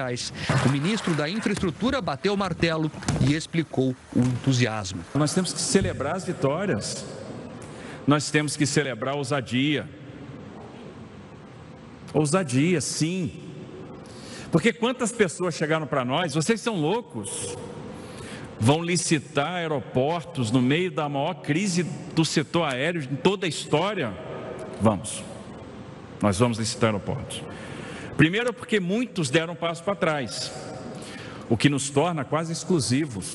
[0.65, 5.03] O ministro da Infraestrutura bateu o martelo e explicou o entusiasmo.
[5.13, 7.05] Nós temos que celebrar as vitórias.
[8.07, 9.87] Nós temos que celebrar a ousadia.
[12.13, 13.43] Ousadia, sim.
[14.51, 17.55] Porque quantas pessoas chegaram para nós, vocês são loucos
[18.59, 21.83] vão licitar aeroportos no meio da maior crise
[22.13, 24.13] do setor aéreo em toda a história?
[24.81, 25.23] Vamos.
[26.21, 27.41] Nós vamos licitar aeroportos.
[28.19, 30.51] Primeiro, porque muitos deram um passo para trás,
[31.49, 33.33] o que nos torna quase exclusivos.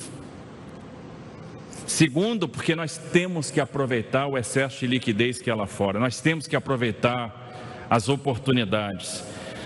[1.86, 6.20] Segundo, porque nós temos que aproveitar o excesso de liquidez que há lá fora, nós
[6.20, 9.24] temos que aproveitar as oportunidades.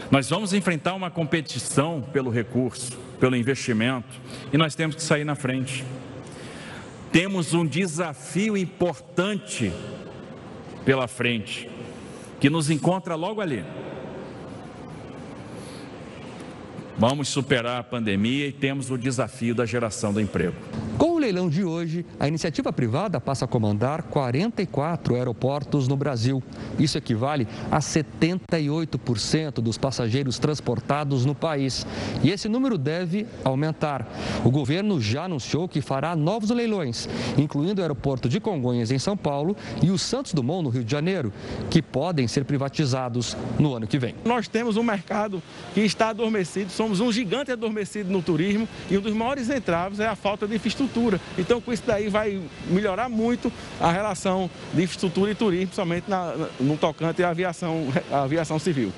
[0.09, 4.21] Nós vamos enfrentar uma competição pelo recurso, pelo investimento,
[4.53, 5.85] e nós temos que sair na frente.
[7.11, 9.73] Temos um desafio importante
[10.85, 11.69] pela frente,
[12.39, 13.65] que nos encontra logo ali.
[16.99, 20.57] Vamos superar a pandemia e temos o desafio da geração do emprego.
[21.29, 26.43] Leilão de hoje, a iniciativa privada passa a comandar 44 aeroportos no Brasil.
[26.79, 31.87] Isso equivale a 78% dos passageiros transportados no país.
[32.23, 34.09] E esse número deve aumentar.
[34.43, 39.15] O governo já anunciou que fará novos leilões, incluindo o aeroporto de Congonhas, em São
[39.15, 41.31] Paulo, e o Santos Dumont, no Rio de Janeiro,
[41.69, 44.15] que podem ser privatizados no ano que vem.
[44.25, 45.43] Nós temos um mercado
[45.75, 50.07] que está adormecido, somos um gigante adormecido no turismo e um dos maiores entraves é
[50.07, 51.21] a falta de infraestrutura infraestrutura.
[51.39, 56.35] Então, com isso daí vai melhorar muito a relação de infraestrutura e turismo, principalmente na,
[56.61, 58.93] no tocante à aviação, à aviação civil.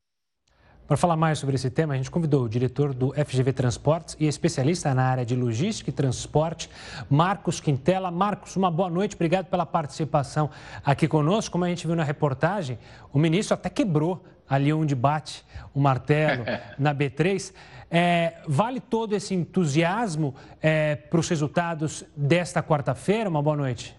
[0.86, 4.26] Para falar mais sobre esse tema, a gente convidou o diretor do FGV Transportes e
[4.26, 6.68] especialista na área de logística e transporte,
[7.08, 8.10] Marcos Quintela.
[8.10, 10.50] Marcos, uma boa noite, obrigado pela participação
[10.84, 11.52] aqui conosco.
[11.52, 12.76] Como a gente viu na reportagem,
[13.12, 16.44] o ministro até quebrou ali onde bate o martelo
[16.76, 17.52] na B3.
[17.90, 23.28] É, vale todo esse entusiasmo é, para os resultados desta quarta-feira?
[23.28, 23.96] Uma boa noite.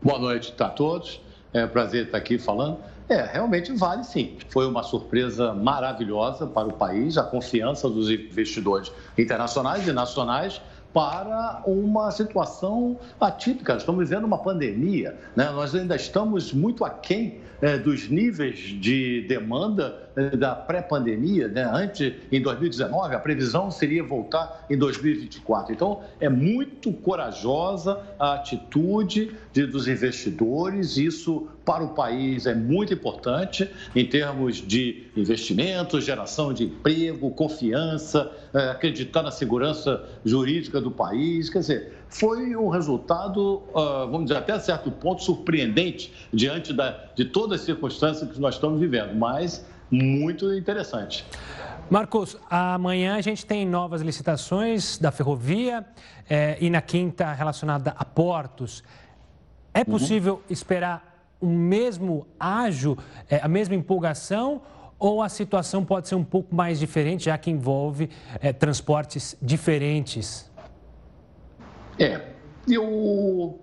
[0.00, 1.20] Boa noite a todos.
[1.52, 2.78] É um prazer estar aqui falando.
[3.08, 4.36] É, realmente vale sim.
[4.48, 10.60] Foi uma surpresa maravilhosa para o país, a confiança dos investidores internacionais e nacionais
[10.92, 13.76] para uma situação atípica.
[13.76, 15.50] Estamos vivendo uma pandemia, né?
[15.50, 20.03] nós ainda estamos muito aquém é, dos níveis de demanda
[20.36, 21.68] da pré-pandemia, né?
[21.72, 25.72] antes, em 2019, a previsão seria voltar em 2024.
[25.72, 32.92] Então, é muito corajosa a atitude de, dos investidores, isso para o país é muito
[32.92, 40.90] importante em termos de investimentos, geração de emprego, confiança, é, acreditar na segurança jurídica do
[40.90, 41.48] país.
[41.48, 47.24] Quer dizer, foi um resultado, uh, vamos dizer, até certo ponto surpreendente diante da, de
[47.24, 49.64] todas as circunstâncias que nós estamos vivendo, mas
[50.02, 51.24] muito interessante.
[51.90, 55.84] Marcos, amanhã a gente tem novas licitações da ferrovia
[56.28, 58.82] é, e na quinta relacionada a portos.
[59.72, 59.84] É uhum.
[59.84, 60.42] possível uhum.
[60.48, 62.96] esperar o mesmo ágio,
[63.28, 64.62] é, a mesma empolgação
[64.98, 68.08] ou a situação pode ser um pouco mais diferente, já que envolve
[68.40, 70.50] é, transportes diferentes?
[71.98, 72.28] É,
[72.66, 73.60] eu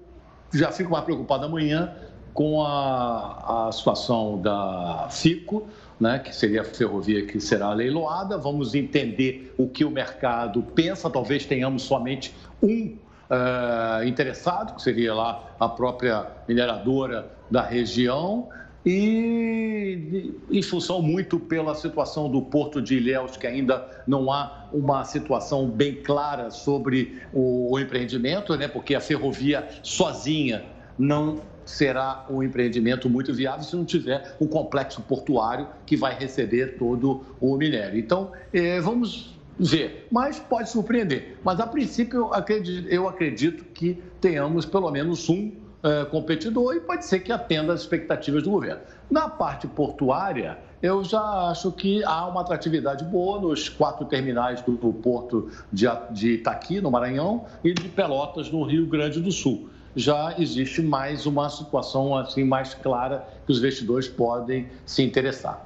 [0.54, 1.96] já fico mais preocupado amanhã
[2.34, 5.68] com a, a situação da FICO,
[6.02, 8.36] né, que seria a ferrovia que será leiloada.
[8.36, 11.08] Vamos entender o que o mercado pensa.
[11.12, 12.98] Talvez tenhamos somente um
[13.30, 18.50] uh, interessado, que seria lá a própria mineradora da região.
[18.84, 25.04] E em função muito pela situação do Porto de Ilhéus, que ainda não há uma
[25.04, 28.68] situação bem clara sobre o, o empreendimento, né?
[28.68, 30.66] porque a ferrovia sozinha
[30.98, 36.78] não será um empreendimento muito viável se não tiver um complexo portuário que vai receber
[36.78, 38.00] todo o minério.
[38.00, 41.38] Então, eh, vamos ver, mas pode surpreender.
[41.44, 45.52] Mas, a princípio, eu acredito, eu acredito que tenhamos pelo menos um
[45.84, 48.82] eh, competidor e pode ser que atenda às expectativas do governo.
[49.10, 54.74] Na parte portuária, eu já acho que há uma atratividade boa nos quatro terminais do,
[54.74, 59.71] do porto de, de Itaqui, no Maranhão, e de Pelotas, no Rio Grande do Sul
[59.96, 65.66] já existe mais uma situação assim mais clara que os investidores podem se interessar.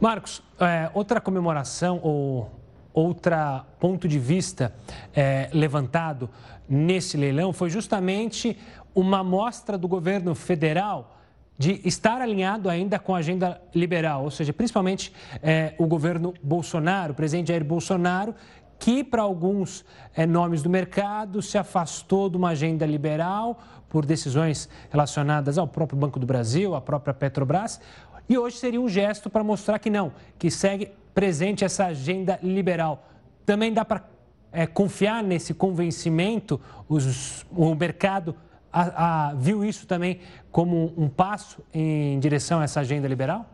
[0.00, 2.50] Marcos, é, outra comemoração ou
[2.92, 3.32] outro
[3.78, 4.74] ponto de vista
[5.14, 6.28] é, levantado
[6.68, 8.58] nesse leilão foi justamente
[8.94, 11.16] uma mostra do governo federal
[11.58, 17.12] de estar alinhado ainda com a agenda liberal, ou seja, principalmente é, o governo Bolsonaro,
[17.12, 18.34] o presidente Jair Bolsonaro,
[18.78, 19.84] que para alguns
[20.14, 23.58] é, nomes do mercado se afastou de uma agenda liberal
[23.88, 27.80] por decisões relacionadas ao próprio Banco do Brasil, à própria Petrobras,
[28.28, 33.08] e hoje seria um gesto para mostrar que não, que segue presente essa agenda liberal.
[33.44, 34.04] Também dá para
[34.52, 38.34] é, confiar nesse convencimento, os, o mercado
[38.72, 43.46] a, a, viu isso também como um passo em direção a essa agenda liberal?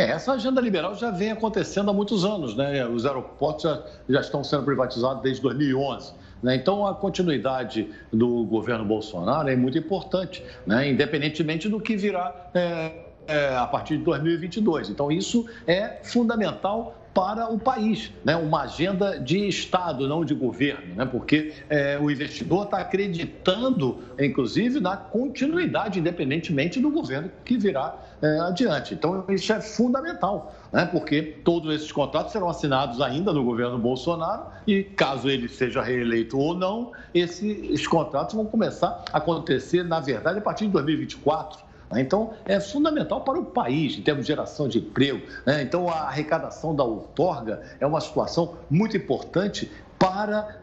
[0.00, 2.86] É, essa agenda liberal já vem acontecendo há muitos anos, né?
[2.86, 6.14] Os aeroportos já, já estão sendo privatizados desde 2011.
[6.42, 6.54] Né?
[6.54, 10.88] Então, a continuidade do governo Bolsonaro é muito importante, né?
[10.88, 12.92] independentemente do que virá é,
[13.28, 14.88] é, a partir de 2022.
[14.88, 18.36] Então, isso é fundamental para o país, né?
[18.36, 21.04] uma agenda de Estado, não de governo, né?
[21.04, 28.40] porque é, o investidor está acreditando, inclusive, na continuidade, independentemente do governo que virá é,
[28.40, 28.94] adiante.
[28.94, 30.86] Então, isso é fundamental, né?
[30.86, 36.38] porque todos esses contratos serão assinados ainda no governo Bolsonaro e, caso ele seja reeleito
[36.38, 41.69] ou não, esses contratos vão começar a acontecer, na verdade, a partir de 2024.
[41.90, 42.00] Né?
[42.00, 45.26] Então, é fundamental para o país, em termos de geração de emprego.
[45.44, 45.62] Né?
[45.62, 49.70] Então, a arrecadação da outorga é uma situação muito importante
[50.00, 50.58] para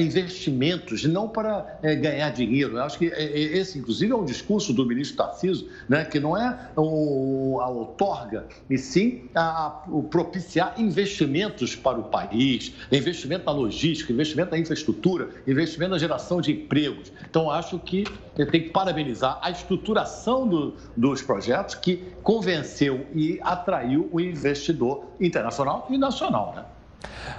[0.00, 2.76] investimentos, não para é, ganhar dinheiro.
[2.76, 6.18] Eu acho que é, é, esse, inclusive, é um discurso do ministro Tarcísio, né, que
[6.18, 14.12] não é a outorga, e sim a, propiciar investimentos para o país, investimento na logística,
[14.12, 17.12] investimento na infraestrutura, investimento na geração de empregos.
[17.30, 18.02] Então, acho que
[18.50, 25.86] tem que parabenizar a estruturação do, dos projetos que convenceu e atraiu o investidor internacional
[25.88, 26.54] e nacional.
[26.56, 26.64] Né?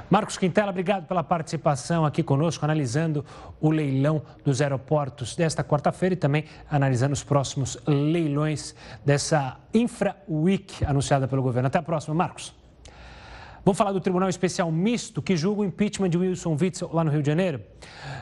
[0.10, 3.26] Marcos Quintela, obrigado pela participação aqui conosco, analisando
[3.60, 10.84] o leilão dos aeroportos desta quarta-feira e também analisando os próximos leilões dessa Infra Week
[10.86, 11.68] anunciada pelo governo.
[11.68, 12.54] Até a próxima, Marcos.
[13.64, 17.12] Vamos falar do Tribunal Especial Misto que julga o impeachment de Wilson Witzel lá no
[17.12, 17.62] Rio de Janeiro.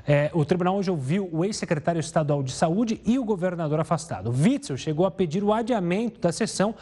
[0.05, 4.31] É, o tribunal hoje ouviu o ex-secretário estadual de Saúde e o governador afastado.
[4.31, 6.75] Witzel chegou a pedir o adiamento da sessão,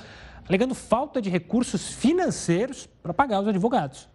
[0.49, 4.09] alegando falta de recursos financeiros para pagar os advogados.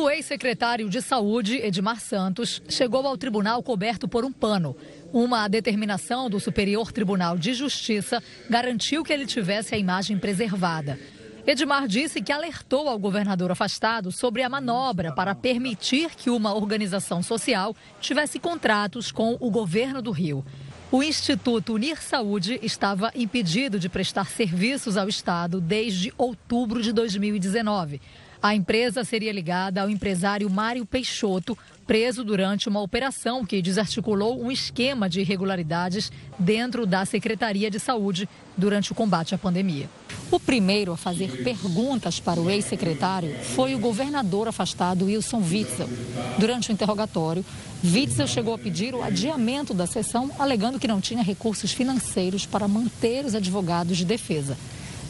[0.00, 4.76] O ex-secretário de Saúde, Edmar Santos, chegou ao tribunal coberto por um pano.
[5.12, 10.96] Uma determinação do Superior Tribunal de Justiça garantiu que ele tivesse a imagem preservada.
[11.44, 17.20] Edmar disse que alertou ao governador afastado sobre a manobra para permitir que uma organização
[17.20, 20.44] social tivesse contratos com o governo do Rio.
[20.92, 28.00] O Instituto Unir Saúde estava impedido de prestar serviços ao Estado desde outubro de 2019.
[28.40, 34.48] A empresa seria ligada ao empresário Mário Peixoto, preso durante uma operação que desarticulou um
[34.48, 39.90] esquema de irregularidades dentro da Secretaria de Saúde durante o combate à pandemia.
[40.30, 45.88] O primeiro a fazer perguntas para o ex-secretário foi o governador afastado Wilson Witzel.
[46.38, 47.44] Durante o interrogatório,
[47.82, 52.68] Witzel chegou a pedir o adiamento da sessão, alegando que não tinha recursos financeiros para
[52.68, 54.56] manter os advogados de defesa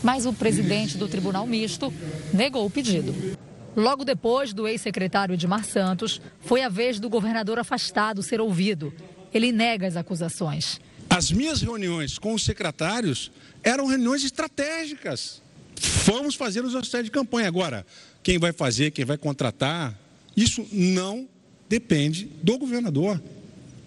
[0.02, 1.92] mas o presidente do Tribunal Misto
[2.32, 3.14] negou o pedido.
[3.76, 8.92] Logo depois do ex-secretário Edmar Santos, foi a vez do governador afastado ser ouvido.
[9.32, 10.80] Ele nega as acusações.
[11.09, 13.30] As minhas reuniões com os secretários
[13.62, 15.40] eram reuniões estratégicas.
[15.76, 17.49] Fomos fazer os hospitais de campanha.
[17.49, 17.86] Agora,
[18.22, 19.96] quem vai fazer, quem vai contratar,
[20.36, 21.28] isso não
[21.68, 23.22] depende do governador.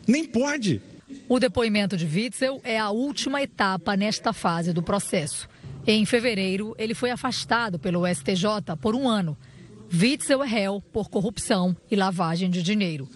[0.08, 0.82] Nem pode.
[1.28, 5.50] O depoimento de Witzel é a última etapa nesta fase do processo.
[5.86, 9.36] Em fevereiro, ele foi afastado pelo STJ por um ano.
[9.92, 13.10] Witzel é réu por corrupção e lavagem de dinheiro.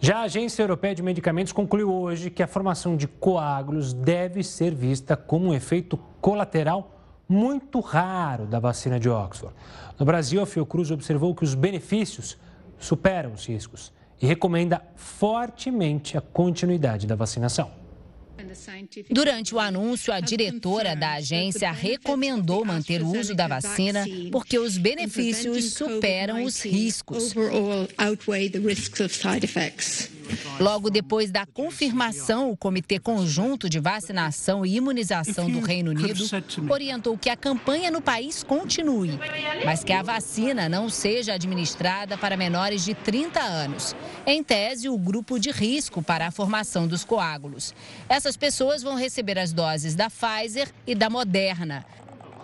[0.00, 4.74] Já a Agência Europeia de Medicamentos concluiu hoje que a formação de coágulos deve ser
[4.74, 6.96] vista como um efeito colateral
[7.28, 9.54] muito raro da vacina de Oxford.
[9.98, 12.38] No Brasil, a Fiocruz observou que os benefícios
[12.78, 13.92] superam os riscos
[14.22, 17.79] e recomenda fortemente a continuidade da vacinação.
[19.10, 24.76] Durante o anúncio, a diretora da agência recomendou manter o uso da vacina porque os
[24.76, 27.32] benefícios superam os riscos.
[30.58, 36.24] Logo depois da confirmação, o Comitê Conjunto de Vacinação e Imunização do Reino Unido
[36.70, 39.18] orientou que a campanha no país continue,
[39.64, 43.96] mas que a vacina não seja administrada para menores de 30 anos.
[44.26, 47.74] Em tese, o grupo de risco para a formação dos coágulos.
[48.08, 51.84] Essas pessoas vão receber as doses da Pfizer e da Moderna.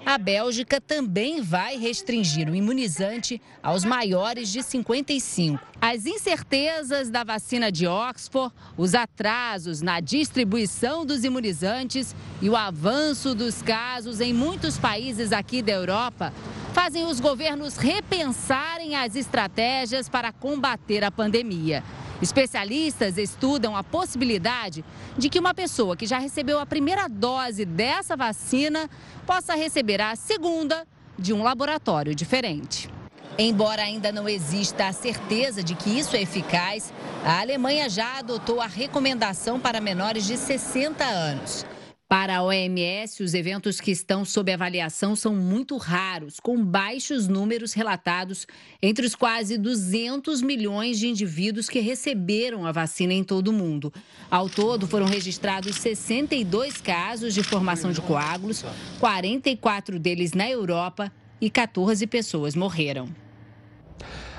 [0.06, 5.60] A Bélgica também vai restringir o imunizante aos maiores de 55.
[5.80, 13.34] As incertezas da vacina de Oxford, os atrasos na distribuição dos imunizantes e o avanço
[13.34, 16.32] dos casos em muitos países aqui da Europa
[16.72, 21.82] fazem os governos repensarem as estratégias para combater a pandemia.
[22.20, 24.84] Especialistas estudam a possibilidade
[25.18, 28.88] de que uma pessoa que já recebeu a primeira dose dessa vacina
[29.26, 30.86] possa receber a segunda
[31.18, 32.90] de um laboratório diferente.
[33.38, 36.90] Embora ainda não exista a certeza de que isso é eficaz,
[37.22, 41.66] a Alemanha já adotou a recomendação para menores de 60 anos.
[42.08, 47.72] Para a OMS, os eventos que estão sob avaliação são muito raros, com baixos números
[47.72, 48.46] relatados
[48.80, 53.92] entre os quase 200 milhões de indivíduos que receberam a vacina em todo o mundo.
[54.30, 58.64] Ao todo, foram registrados 62 casos de formação de coágulos,
[59.00, 63.08] 44 deles na Europa e 14 pessoas morreram.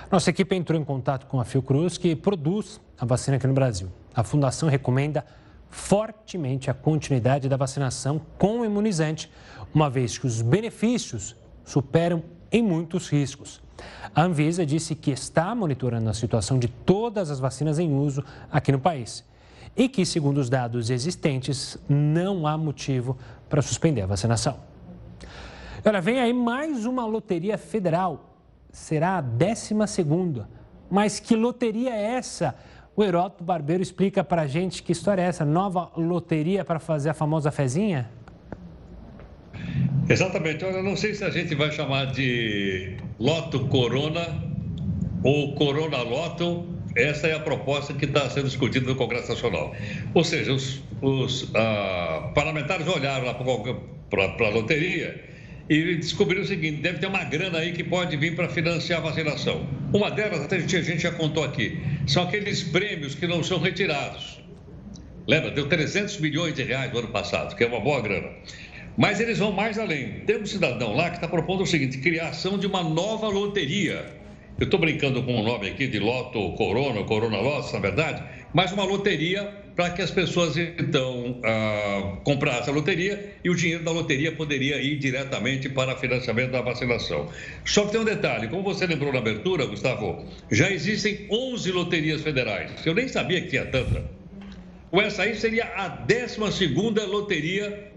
[0.09, 3.91] Nossa equipe entrou em contato com a Fiocruz, que produz a vacina aqui no Brasil.
[4.15, 5.25] A fundação recomenda
[5.69, 9.31] fortemente a continuidade da vacinação com o imunizante,
[9.73, 13.61] uma vez que os benefícios superam em muitos riscos.
[14.15, 18.71] A Anvisa disse que está monitorando a situação de todas as vacinas em uso aqui
[18.71, 19.23] no país
[19.75, 24.57] e que, segundo os dados existentes, não há motivo para suspender a vacinação.
[25.85, 28.35] Olha, vem aí mais uma loteria federal.
[28.71, 30.49] Será a décima segunda.
[30.89, 32.55] Mas que loteria é essa?
[32.99, 37.11] O Heródoto Barbeiro explica para a gente que história é essa, nova loteria para fazer
[37.11, 38.09] a famosa fezinha?
[40.09, 40.65] Exatamente.
[40.65, 44.41] Olha, não sei se a gente vai chamar de Loto Corona
[45.23, 46.65] ou Corona Loto.
[46.95, 49.75] Essa é a proposta que está sendo discutida no Congresso Nacional.
[50.15, 55.36] Ou seja, os, os ah, parlamentares olharam lá para a loteria
[55.69, 59.03] e descobriram o seguinte: deve ter uma grana aí que pode vir para financiar a
[59.03, 59.67] vacinação.
[59.93, 64.41] Uma delas, até a gente já contou aqui, são aqueles prêmios que não são retirados.
[65.27, 68.29] Lembra, deu 300 milhões de reais no ano passado, que é uma boa grana.
[68.97, 70.21] Mas eles vão mais além.
[70.21, 74.17] Tem um cidadão lá que está propondo o seguinte: criação de uma nova loteria.
[74.59, 78.71] Eu estou brincando com o nome aqui de Loto Corona, Corona Loto, na verdade, mas
[78.71, 83.91] uma loteria para que as pessoas então ah, comprassem a loteria e o dinheiro da
[83.91, 87.29] loteria poderia ir diretamente para financiamento da vacinação.
[87.63, 92.23] Só que tem um detalhe, como você lembrou na abertura, Gustavo, já existem 11 loterias
[92.23, 92.71] federais.
[92.87, 94.03] Eu nem sabia que tinha tanta.
[94.89, 96.39] Com essa aí seria a 12
[97.05, 97.91] loteria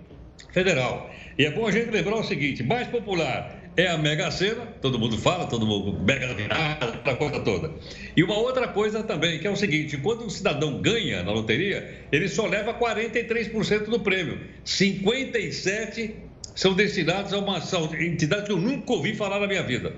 [0.53, 1.11] federal.
[1.39, 4.99] E é bom a gente lembrar o seguinte, mais popular é a Mega Sena, todo
[4.99, 7.71] mundo fala, todo mundo mega virada, a coisa toda.
[8.16, 12.07] E uma outra coisa também, que é o seguinte: quando o cidadão ganha na loteria,
[12.11, 14.41] ele só leva 43% do prêmio.
[14.64, 16.11] 57%
[16.55, 17.59] são destinados a uma
[17.99, 19.95] entidade que eu nunca ouvi falar na minha vida.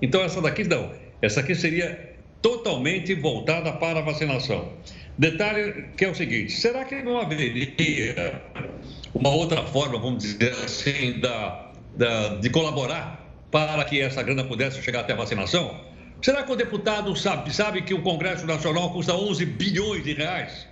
[0.00, 0.92] Então, essa daqui não.
[1.20, 4.72] Essa aqui seria totalmente voltada para a vacinação.
[5.18, 8.42] Detalhe que é o seguinte: será que não haveria
[9.14, 11.65] uma outra forma, vamos dizer assim, da,
[11.96, 15.80] da, de colaborar para que essa grana pudesse chegar até a vacinação?
[16.22, 20.66] Será que o deputado sabe, sabe que o Congresso Nacional custa 11 bilhões de reais?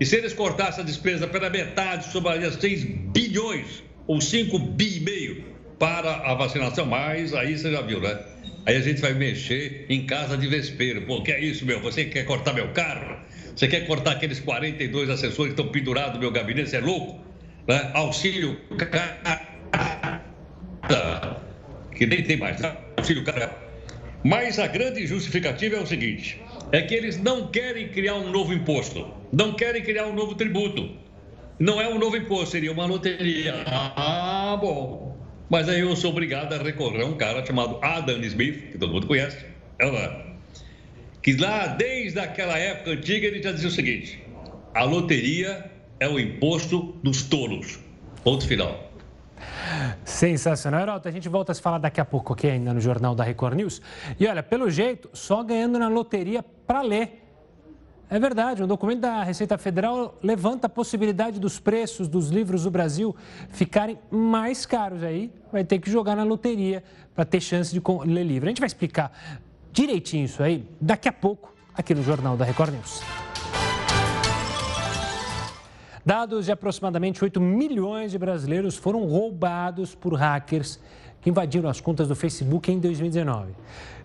[0.00, 5.00] E se eles cortassem a despesa pela metade, sobraria 6 bilhões ou 5 bi e
[5.00, 5.44] meio
[5.78, 6.86] para a vacinação?
[6.86, 8.18] Mas aí você já viu, né?
[8.64, 11.02] Aí a gente vai mexer em casa de vespeiro.
[11.02, 11.80] Pô, que é isso, meu?
[11.80, 13.16] Você quer cortar meu carro?
[13.56, 16.70] Você quer cortar aqueles 42 assessores que estão pendurados no meu gabinete?
[16.70, 17.18] Você é louco?
[17.66, 17.90] Né?
[17.94, 18.56] Auxílio
[21.92, 22.76] que nem tem mais, tá?
[22.98, 23.50] auxílio cara.
[24.24, 26.40] Mas a grande justificativa é o seguinte:
[26.72, 30.90] é que eles não querem criar um novo imposto, não querem criar um novo tributo.
[31.58, 33.64] Não é um novo imposto, seria uma loteria.
[33.66, 35.16] Ah, bom.
[35.50, 38.92] Mas aí eu sou obrigado a recorrer a um cara chamado Adam Smith, que todo
[38.92, 39.44] mundo conhece,
[41.22, 44.22] que lá desde aquela época antiga ele já dizia o seguinte:
[44.74, 47.80] a loteria é o imposto dos tolos.
[48.22, 48.87] Ponto final.
[50.04, 50.80] Sensacional.
[50.80, 53.24] Heraldo, a gente volta a se falar daqui a pouco aqui ainda no Jornal da
[53.24, 53.80] Record News.
[54.18, 57.24] E olha, pelo jeito, só ganhando na loteria para ler.
[58.10, 62.70] É verdade, um documento da Receita Federal levanta a possibilidade dos preços dos livros do
[62.70, 63.14] Brasil
[63.50, 65.02] ficarem mais caros.
[65.02, 66.82] Aí vai ter que jogar na loteria
[67.14, 68.48] para ter chance de ler livro.
[68.48, 69.12] A gente vai explicar
[69.72, 73.27] direitinho isso aí daqui a pouco aqui no Jornal da Record News.
[76.08, 80.80] Dados de aproximadamente 8 milhões de brasileiros foram roubados por hackers
[81.20, 83.52] que invadiram as contas do Facebook em 2019.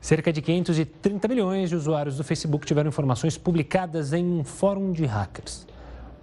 [0.02, 5.06] Cerca de 530 milhões de usuários do Facebook tiveram informações publicadas em um fórum de
[5.06, 5.66] hackers.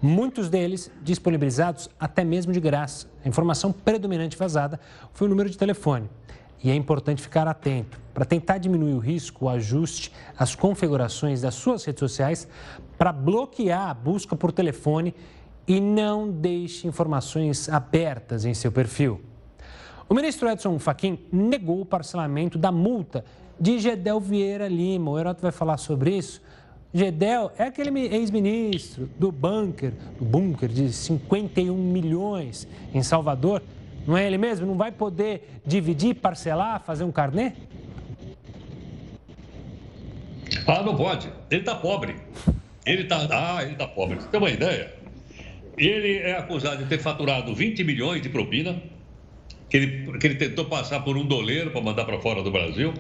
[0.03, 3.07] Muitos deles disponibilizados até mesmo de graça.
[3.25, 4.79] A informação predominante vazada
[5.15, 6.11] foi o número de telefone.
[6.63, 11.83] E é importante ficar atento para tentar diminuir o risco, ajuste, as configurações das suas
[11.87, 12.47] redes sociais
[12.99, 15.15] para bloquear a busca por telefone
[15.71, 19.21] e não deixe informações abertas em seu perfil.
[20.09, 23.25] O ministro Edson Fachin negou o parcelamento da multa
[23.59, 25.13] de Gedel Vieira Lima.
[25.13, 26.43] O Heroto vai falar sobre isso.
[26.93, 33.63] Gedel é aquele ex-ministro do bunker, do bunker de 51 milhões em Salvador.
[34.05, 34.67] Não é ele mesmo?
[34.67, 37.53] Não vai poder dividir, parcelar, fazer um carnê?
[40.67, 41.33] Ah, não pode.
[41.49, 42.17] Ele está pobre.
[42.85, 43.29] Ele está.
[43.31, 44.17] Ah, ele está pobre.
[44.17, 44.99] Você tem uma ideia?
[45.81, 48.83] Ele é acusado de ter faturado 20 milhões de propina,
[49.71, 52.93] que ele, que ele tentou passar por um doleiro para mandar para fora do Brasil.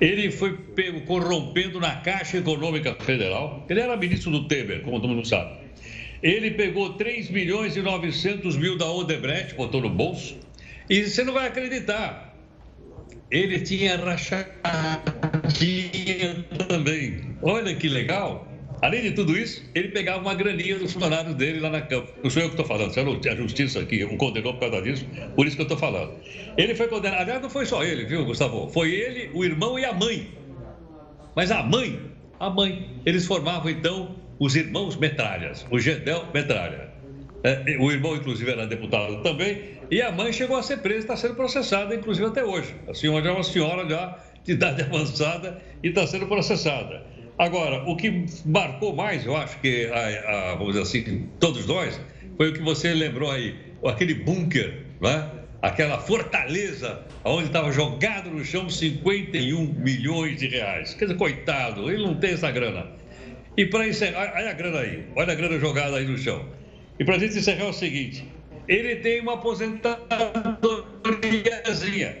[0.00, 3.64] Ele foi pego corrompendo na Caixa Econômica Federal.
[3.70, 5.60] Ele era ministro do Temer, como todo mundo sabe.
[6.20, 10.36] Ele pegou 3 milhões e 900 mil da Odebrecht, botou no bolso.
[10.88, 12.34] E você não vai acreditar.
[13.30, 14.50] Ele tinha rachadinha
[16.66, 17.36] também.
[17.40, 18.49] Olha que legal.
[18.82, 22.12] Além de tudo isso, ele pegava uma graninha dos funcionários dele lá na campo.
[22.22, 22.92] Não sou eu que estou falando,
[23.28, 25.06] a justiça aqui o condenou por causa disso,
[25.36, 26.14] por isso que eu estou falando.
[26.56, 28.68] Ele foi condenado, aliás, não foi só ele, viu, Gustavo?
[28.68, 30.28] Foi ele, o irmão e a mãe.
[31.36, 32.00] Mas a mãe,
[32.38, 36.88] a mãe, eles formavam então os irmãos Metralhas, o Gedel Metralha.
[37.42, 41.16] É, o irmão, inclusive, era deputado também, e a mãe chegou a ser presa, está
[41.16, 42.74] sendo processada, inclusive até hoje.
[42.88, 47.02] A senhora é uma senhora já de idade avançada e está sendo processada.
[47.40, 51.98] Agora, o que marcou mais, eu acho que, a, a, vamos dizer assim, todos nós,
[52.36, 55.30] foi o que você lembrou aí, aquele bunker, né?
[55.62, 60.92] aquela fortaleza onde estava jogado no chão 51 milhões de reais.
[60.92, 62.88] Quer dizer, coitado, ele não tem essa grana.
[63.56, 66.44] E para encerrar, olha a grana aí, olha a grana jogada aí no chão.
[66.98, 68.22] E para a gente encerrar é o seguinte,
[68.68, 72.18] ele tem uma aposentadoriazinha.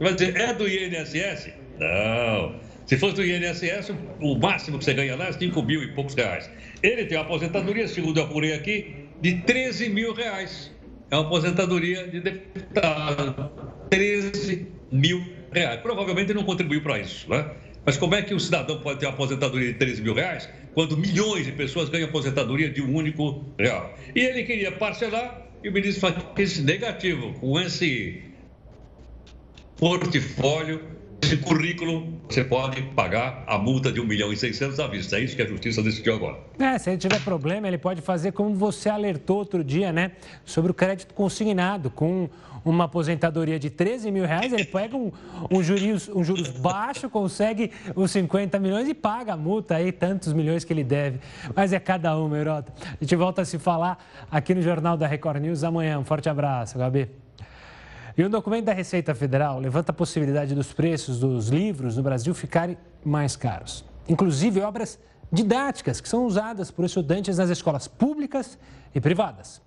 [0.00, 1.52] Vai dizer, é do INSS?
[1.78, 2.73] Não.
[2.86, 6.14] Se fosse do INSS, o máximo que você ganha lá é 5 mil e poucos
[6.14, 6.50] reais.
[6.82, 10.70] Ele tem uma aposentadoria, segundo eu apurei aqui, de 13 mil reais.
[11.10, 13.50] É uma aposentadoria de deputado.
[13.88, 15.80] 13 mil reais.
[15.80, 17.50] Provavelmente ele não contribuiu para isso, né?
[17.86, 20.96] Mas como é que um cidadão pode ter uma aposentadoria de 13 mil reais quando
[20.96, 23.94] milhões de pessoas ganham aposentadoria de um único real?
[24.14, 28.22] E ele queria parcelar e o ministro fez negativo com esse
[29.76, 35.16] portfólio esse currículo, você pode pagar a multa de 1 milhão e 600 à vista.
[35.16, 36.38] É isso que a justiça decidiu agora.
[36.58, 40.12] É, se ele tiver problema, ele pode fazer como você alertou outro dia, né?
[40.44, 41.90] Sobre o crédito consignado.
[41.90, 42.28] Com
[42.64, 45.12] uma aposentadoria de 13 mil reais, ele pega um,
[45.50, 50.32] um, juros, um juros baixo, consegue os 50 milhões e paga a multa aí, tantos
[50.32, 51.20] milhões que ele deve.
[51.54, 52.72] Mas é cada um, Eurota.
[52.82, 55.98] A gente volta a se falar aqui no Jornal da Record News amanhã.
[55.98, 57.23] Um forte abraço, Gabi.
[58.16, 62.32] E o documento da Receita Federal levanta a possibilidade dos preços dos livros no Brasil
[62.32, 63.84] ficarem mais caros.
[64.08, 65.00] Inclusive obras
[65.32, 68.56] didáticas que são usadas por estudantes nas escolas públicas
[68.94, 69.60] e privadas.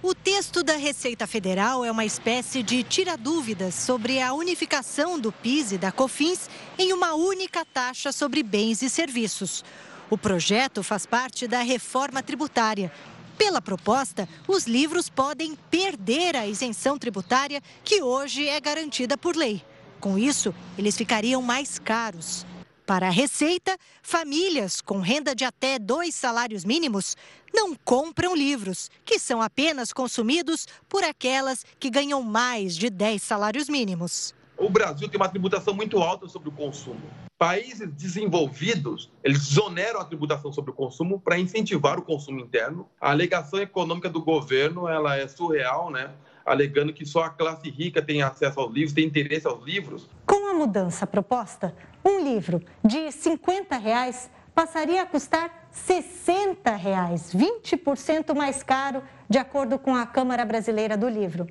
[0.00, 5.72] O texto da Receita Federal é uma espécie de tira-dúvidas sobre a unificação do PIS
[5.72, 6.48] e da COFINS
[6.78, 9.64] em uma única taxa sobre bens e serviços.
[10.08, 12.92] O projeto faz parte da reforma tributária
[13.36, 19.62] pela proposta, os livros podem perder a isenção tributária que hoje é garantida por lei.
[20.00, 22.46] Com isso, eles ficariam mais caros.
[22.86, 27.16] Para a Receita, famílias com renda de até dois salários mínimos
[27.52, 33.68] não compram livros, que são apenas consumidos por aquelas que ganham mais de 10 salários
[33.68, 34.34] mínimos.
[34.56, 37.25] O Brasil tem uma tributação muito alta sobre o consumo.
[37.38, 42.88] Países desenvolvidos, eles desoneram a tributação sobre o consumo para incentivar o consumo interno.
[42.98, 46.12] A alegação econômica do governo, ela é surreal, né?
[46.46, 50.08] Alegando que só a classe rica tem acesso aos livros, tem interesse aos livros.
[50.24, 58.34] Com a mudança proposta, um livro de 50 reais passaria a custar 60 reais, 20%
[58.34, 61.46] mais caro, de acordo com a Câmara Brasileira do Livro.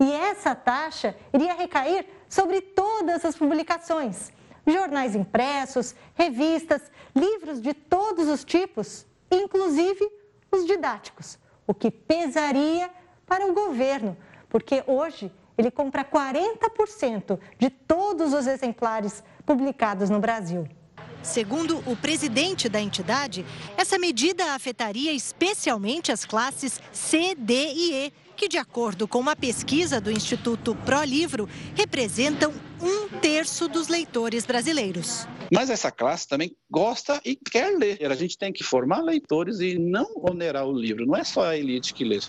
[0.00, 4.32] E essa taxa iria recair sobre todas as publicações,
[4.68, 6.82] jornais impressos, revistas,
[7.14, 10.08] livros de todos os tipos, inclusive
[10.50, 12.90] os didáticos, o que pesaria
[13.26, 14.16] para o governo,
[14.48, 20.68] porque hoje ele compra 40% de todos os exemplares publicados no Brasil.
[21.22, 23.44] Segundo o presidente da entidade,
[23.76, 29.34] essa medida afetaria especialmente as classes C, D e E, que, de acordo com uma
[29.34, 35.26] pesquisa do Instituto Pro Livro, representam um terço dos leitores brasileiros.
[35.52, 38.10] Mas essa classe também gosta e quer ler.
[38.10, 41.06] A gente tem que formar leitores e não onerar o livro.
[41.06, 42.20] Não é só a elite que lê.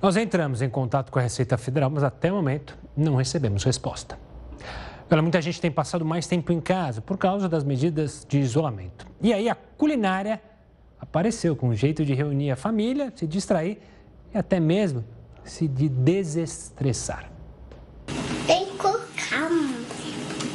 [0.00, 4.18] Nós entramos em contato com a Receita Federal, mas até o momento não recebemos resposta.
[5.10, 9.06] Olha, muita gente tem passado mais tempo em casa por causa das medidas de isolamento.
[9.20, 10.40] E aí a culinária
[11.00, 13.78] apareceu com um jeito de reunir a família, se distrair
[14.32, 15.04] e até mesmo
[15.44, 17.38] se de desestressar.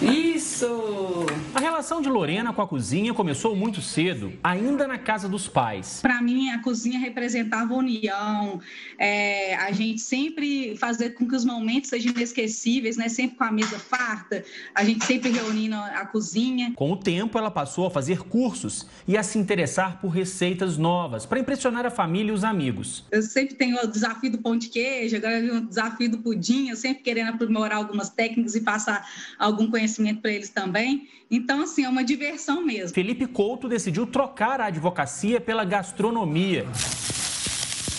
[0.01, 1.25] Isso!
[1.55, 5.99] A relação de Lorena com a cozinha começou muito cedo, ainda na casa dos pais.
[6.01, 8.61] Para mim, a cozinha representava união,
[8.97, 13.09] é, a gente sempre fazer com que os momentos sejam inesquecíveis, né?
[13.09, 16.71] Sempre com a mesa farta, a gente sempre reunindo a cozinha.
[16.73, 21.25] Com o tempo, ela passou a fazer cursos e a se interessar por receitas novas
[21.25, 23.03] para impressionar a família e os amigos.
[23.11, 26.77] Eu sempre tenho o desafio do pão de queijo, agora o desafio do pudim, eu
[26.77, 29.05] sempre querendo aprimorar algumas técnicas e passar
[29.37, 31.09] algum conhecimento para eles também.
[31.29, 32.93] Então, assim, é uma diversão mesmo.
[32.93, 36.65] Felipe Couto decidiu trocar a advocacia pela gastronomia.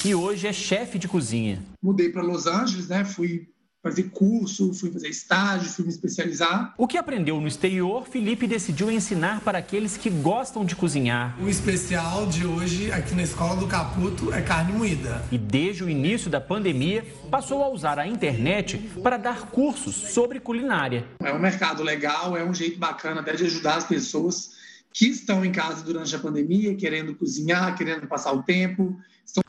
[0.04, 1.62] E hoje é chefe de cozinha.
[1.82, 3.04] Mudei para Los Angeles, né?
[3.04, 3.48] Fui
[3.84, 6.72] fazer curso, fui fazer estágio, fui me especializar.
[6.78, 11.36] O que aprendeu no exterior, Felipe decidiu ensinar para aqueles que gostam de cozinhar.
[11.38, 15.22] O especial de hoje aqui na Escola do Caputo é carne moída.
[15.30, 20.40] E desde o início da pandemia, passou a usar a internet para dar cursos sobre
[20.40, 21.04] culinária.
[21.20, 24.54] É um mercado legal, é um jeito bacana até de ajudar as pessoas
[24.94, 28.96] que estão em casa durante a pandemia, querendo cozinhar, querendo passar o tempo.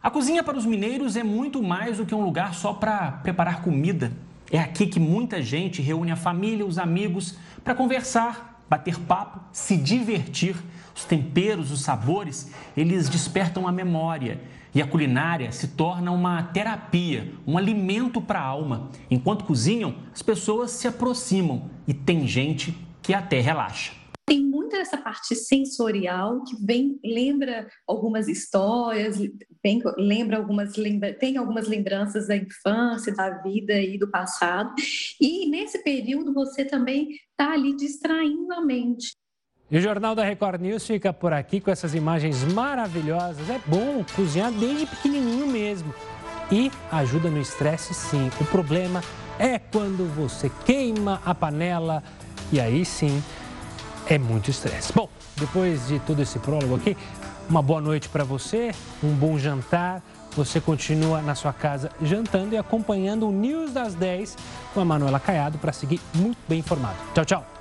[0.02, 3.62] A cozinha para os mineiros é muito mais do que um lugar só para preparar
[3.62, 4.12] comida.
[4.52, 9.76] É aqui que muita gente reúne a família, os amigos, para conversar, bater papo, se
[9.76, 10.56] divertir.
[10.96, 14.42] Os temperos, os sabores, eles despertam a memória.
[14.74, 18.90] E a culinária se torna uma terapia, um alimento para a alma.
[19.10, 24.98] Enquanto cozinham, as pessoas se aproximam e tem gente que até relaxa tem muito essa
[24.98, 29.18] parte sensorial que vem lembra algumas histórias,
[29.64, 34.74] vem, lembra algumas lembra, tem algumas lembranças da infância, da vida e do passado.
[35.22, 39.12] E nesse período você também está ali distraindo a mente.
[39.70, 43.50] E o Jornal da Record News fica por aqui com essas imagens maravilhosas.
[43.50, 45.94] É bom cozinhar desde pequenininho mesmo.
[46.52, 48.30] E ajuda no estresse, sim.
[48.40, 49.02] O problema
[49.40, 52.04] é quando você queima a panela
[52.54, 53.24] e aí sim
[54.08, 54.94] é muito estresse.
[54.94, 56.96] Bom, depois de todo esse prólogo aqui,
[57.50, 58.72] uma boa noite para você,
[59.04, 60.02] um bom jantar.
[60.36, 64.36] Você continua na sua casa jantando e acompanhando o News das 10
[64.74, 66.98] com a Manuela Caiado para seguir muito bem informado.
[67.14, 67.55] Tchau, tchau.